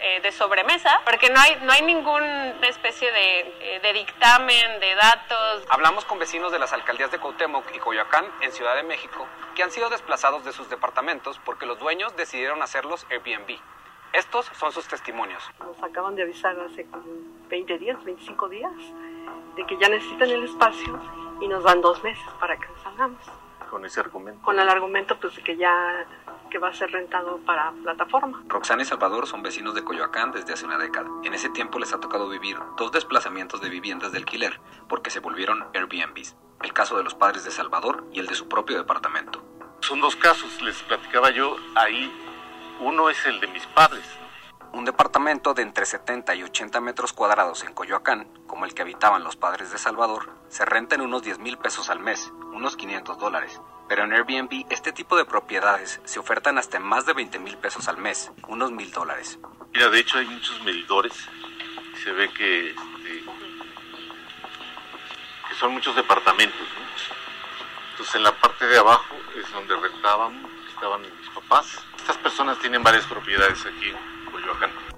[0.00, 4.94] eh, de sobremesa, porque no hay, no hay ninguna especie de, eh, de, dictamen, de
[4.94, 5.64] datos.
[5.68, 9.62] Hablamos con vecinos de las alcaldías de Cuauhtémoc y Coyoacán, en Ciudad de México, que
[9.62, 13.58] han sido desplazados de sus departamentos porque los dueños decidieron hacerlos Airbnb.
[14.12, 15.42] Estos son sus testimonios.
[15.60, 16.86] Nos acaban de avisar hace
[17.48, 18.72] 20 días, 25 días,
[19.56, 20.98] de que ya necesitan el espacio
[21.40, 23.22] y nos dan dos meses para que salgamos.
[23.70, 24.42] Con ese argumento.
[24.42, 26.06] Con el argumento pues de que ya
[26.50, 28.42] que va a ser rentado para plataforma.
[28.48, 31.08] Roxana y Salvador son vecinos de Coyoacán desde hace una década.
[31.24, 34.58] En ese tiempo les ha tocado vivir dos desplazamientos de viviendas de alquiler
[34.88, 36.36] porque se volvieron Airbnbs.
[36.62, 39.42] El caso de los padres de Salvador y el de su propio departamento.
[39.80, 42.12] Son dos casos, les platicaba yo ahí.
[42.80, 44.17] Uno es el de mis padres.
[44.78, 49.24] Un departamento de entre 70 y 80 metros cuadrados en Coyoacán, como el que habitaban
[49.24, 53.18] los padres de Salvador, se renta en unos 10 mil pesos al mes, unos 500
[53.18, 53.60] dólares.
[53.88, 57.56] Pero en Airbnb este tipo de propiedades se ofertan hasta en más de 20 mil
[57.56, 59.40] pesos al mes, unos mil dólares.
[59.74, 61.12] Mira, de hecho hay muchos medidores.
[62.04, 63.24] Se ve que, este,
[65.48, 66.68] que son muchos departamentos.
[67.90, 71.66] Entonces en la parte de abajo es donde rentábamos, estaban mis papás.
[71.96, 73.92] Estas personas tienen varias propiedades aquí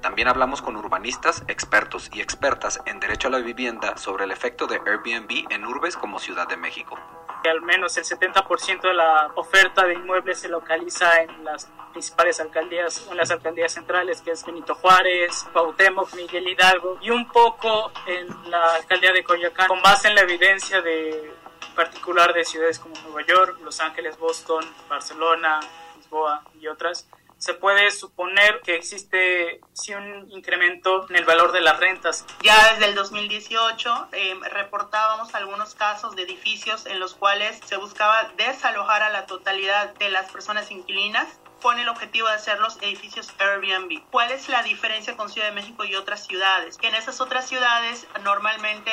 [0.01, 4.67] También hablamos con urbanistas, expertos y expertas en derecho a la vivienda sobre el efecto
[4.67, 6.99] de Airbnb en urbes como Ciudad de México.
[7.45, 13.07] Al menos el 70% de la oferta de inmuebles se localiza en las principales alcaldías,
[13.11, 18.51] en las alcaldías centrales, que es Benito Juárez, Cuauhtémoc, Miguel Hidalgo, y un poco en
[18.51, 21.35] la alcaldía de Coyoacán, con base en la evidencia de
[21.75, 25.61] particular de ciudades como Nueva York, Los Ángeles, Boston, Barcelona,
[25.97, 27.09] Lisboa y otras
[27.41, 32.27] se puede suponer que existe sí un incremento en el valor de las rentas.
[32.43, 38.31] Ya desde el 2018 eh, reportábamos algunos casos de edificios en los cuales se buscaba
[38.37, 41.27] desalojar a la totalidad de las personas inquilinas
[41.61, 44.03] con el objetivo de hacer los edificios Airbnb.
[44.11, 46.79] ¿Cuál es la diferencia con Ciudad de México y otras ciudades?
[46.83, 48.91] En esas otras ciudades normalmente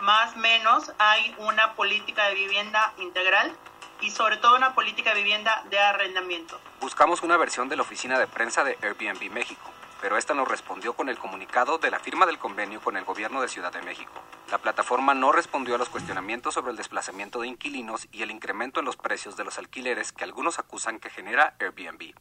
[0.00, 3.52] más o menos hay una política de vivienda integral
[4.00, 6.60] y sobre todo una política de vivienda de arrendamiento.
[6.80, 9.70] Buscamos una versión de la oficina de prensa de Airbnb México.
[10.00, 13.40] Pero esta nos respondió con el comunicado de la firma del convenio con el gobierno
[13.40, 14.12] de Ciudad de México.
[14.50, 18.80] La plataforma no respondió a los cuestionamientos sobre el desplazamiento de inquilinos y el incremento
[18.80, 22.14] en los precios de los alquileres que algunos acusan que genera Airbnb.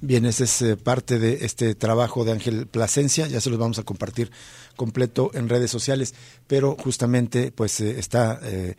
[0.00, 3.80] Bien, ese es eh, parte de este trabajo de Ángel Plasencia, ya se los vamos
[3.80, 4.30] a compartir
[4.76, 6.14] completo en redes sociales,
[6.46, 8.76] pero justamente pues eh, está eh,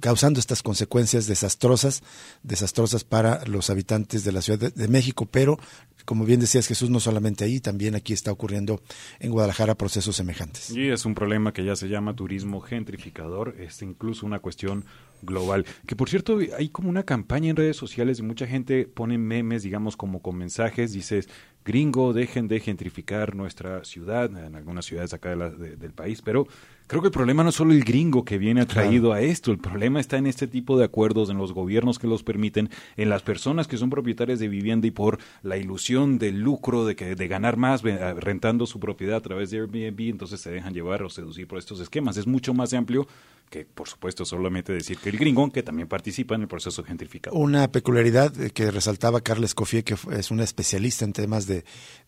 [0.00, 2.02] causando estas consecuencias desastrosas,
[2.42, 5.58] desastrosas para los habitantes de la Ciudad de, México, pero
[6.06, 8.80] como bien decías Jesús, no solamente ahí, también aquí está ocurriendo
[9.20, 10.70] en Guadalajara procesos semejantes.
[10.70, 14.86] Y es un problema que ya se llama turismo gentrificador, es incluso una cuestión
[15.24, 15.66] global.
[15.86, 19.62] Que por cierto, hay como una campaña en redes sociales y mucha gente pone memes,
[19.62, 21.28] digamos, como con mensajes, dices,
[21.64, 26.46] gringo, dejen de gentrificar nuestra ciudad, en algunas ciudades acá del país, pero
[26.86, 29.58] creo que el problema no es solo el gringo que viene atraído a esto, el
[29.58, 33.22] problema está en este tipo de acuerdos, en los gobiernos que los permiten, en las
[33.22, 37.28] personas que son propietarias de vivienda y por la ilusión del lucro, de, que, de
[37.28, 41.46] ganar más rentando su propiedad a través de Airbnb, entonces se dejan llevar o seducir
[41.46, 42.16] por estos esquemas.
[42.16, 43.06] Es mucho más amplio
[43.50, 47.36] que por supuesto solamente decir que el gringón, que también participa en el proceso gentrificado.
[47.36, 51.53] Una peculiaridad que resaltaba Carles Cofié, que es una especialista en temas de,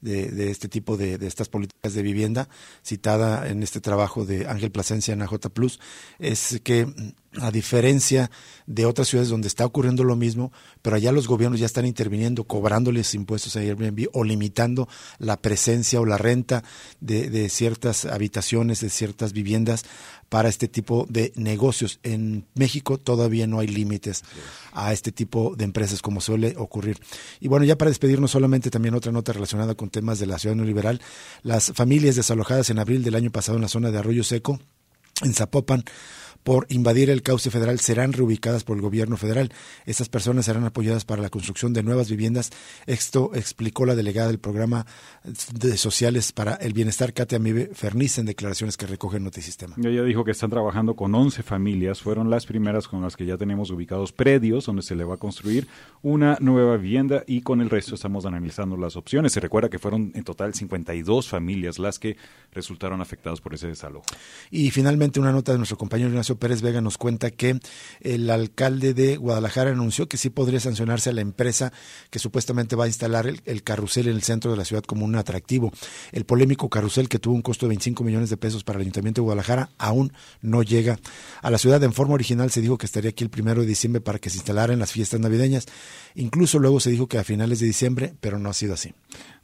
[0.00, 2.48] de, este tipo de, de, estas políticas de vivienda,
[2.82, 5.78] citada en este trabajo de Ángel Plasencia en AJ Plus,
[6.18, 6.86] es que
[7.40, 8.30] a diferencia
[8.66, 12.44] de otras ciudades donde está ocurriendo lo mismo, pero allá los gobiernos ya están interviniendo,
[12.44, 16.64] cobrándoles impuestos a Airbnb o limitando la presencia o la renta
[17.00, 19.84] de, de ciertas habitaciones, de ciertas viviendas
[20.28, 22.00] para este tipo de negocios.
[22.02, 24.22] En México todavía no hay límites
[24.72, 26.98] a este tipo de empresas como suele ocurrir.
[27.40, 30.56] Y bueno, ya para despedirnos solamente también otra nota relacionada con temas de la ciudad
[30.56, 31.00] neoliberal.
[31.42, 34.58] Las familias desalojadas en abril del año pasado en la zona de Arroyo Seco,
[35.22, 35.84] en Zapopan,
[36.46, 39.50] por invadir el cauce federal serán reubicadas por el gobierno federal.
[39.84, 42.52] Estas personas serán apoyadas para la construcción de nuevas viviendas.
[42.86, 44.86] Esto explicó la delegada del programa
[45.52, 49.74] de sociales para el bienestar, Katia Mibe Ferniz, en declaraciones que recoge Notisistema.
[49.82, 52.00] Ella dijo que están trabajando con 11 familias.
[52.00, 55.18] Fueron las primeras con las que ya tenemos ubicados predios donde se le va a
[55.18, 55.66] construir
[56.02, 59.32] una nueva vivienda y con el resto estamos analizando las opciones.
[59.32, 62.16] Se recuerda que fueron en total 52 familias las que
[62.52, 64.06] resultaron afectadas por ese desalojo.
[64.52, 67.58] Y finalmente una nota de nuestro compañero Ignacio Pérez Vega nos cuenta que
[68.00, 71.72] el alcalde de Guadalajara anunció que sí podría sancionarse a la empresa
[72.10, 75.16] que supuestamente va a instalar el, carrusel en el centro de la ciudad como un
[75.16, 75.72] atractivo.
[76.12, 79.20] El polémico carrusel que tuvo un costo de 25 millones de pesos para el Ayuntamiento
[79.20, 80.98] de Guadalajara aún no llega
[81.42, 81.82] a la ciudad.
[81.82, 84.36] En forma original se dijo que estaría aquí el primero de diciembre para que se
[84.36, 85.66] instalara en las fiestas navideñas.
[86.14, 88.94] Incluso luego se dijo que a finales de diciembre, pero no ha sido así.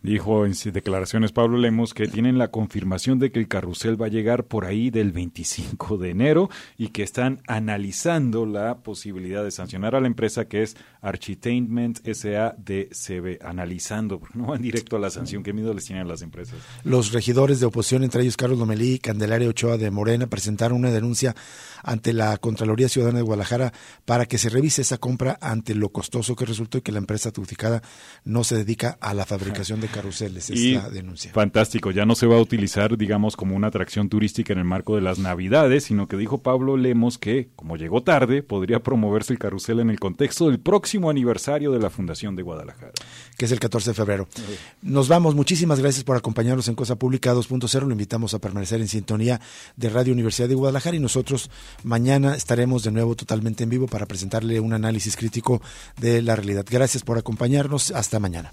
[0.03, 4.11] Dijo en declaraciones Pablo Lemos que tienen la confirmación de que el carrusel va a
[4.11, 9.95] llegar por ahí del 25 de enero y que están analizando la posibilidad de sancionar
[9.95, 15.53] a la empresa que es Architainment SADCB, analizando, no van directo a la sanción, ¿qué
[15.53, 16.59] miedo les tienen a las empresas?
[16.85, 20.91] Los regidores de oposición, entre ellos Carlos Lomelí y Candelaria Ochoa de Morena, presentaron una
[20.91, 21.35] denuncia
[21.83, 23.73] ante la Contraloría Ciudadana de Guadalajara
[24.05, 27.31] para que se revise esa compra ante lo costoso que resultó y que la empresa
[27.31, 27.83] tuticada
[28.25, 30.51] no se dedica a la fabricación de carruseles.
[30.51, 31.33] Y denuncia.
[31.33, 34.97] Fantástico, ya no se va a utilizar, digamos, como una atracción turística en el marco
[34.97, 39.39] de las Navidades, sino que dijo Pablo Lemos que, como llegó tarde, podría promoverse el
[39.39, 42.93] carrusel en el contexto del próximo aniversario de la Fundación de Guadalajara.
[43.37, 44.29] Que es el 14 de febrero.
[44.83, 47.87] Nos vamos, muchísimas gracias por acompañarnos en Cosa Pública 2.0.
[47.87, 49.41] Lo invitamos a permanecer en sintonía
[49.77, 51.51] de Radio Universidad de Guadalajara y nosotros
[51.85, 55.63] mañana estaremos de nuevo totalmente en vivo para presentarle un análisis crítico
[56.01, 56.65] de la realidad.
[56.69, 57.91] Gracias por acompañarnos.
[57.91, 58.53] Hasta mañana.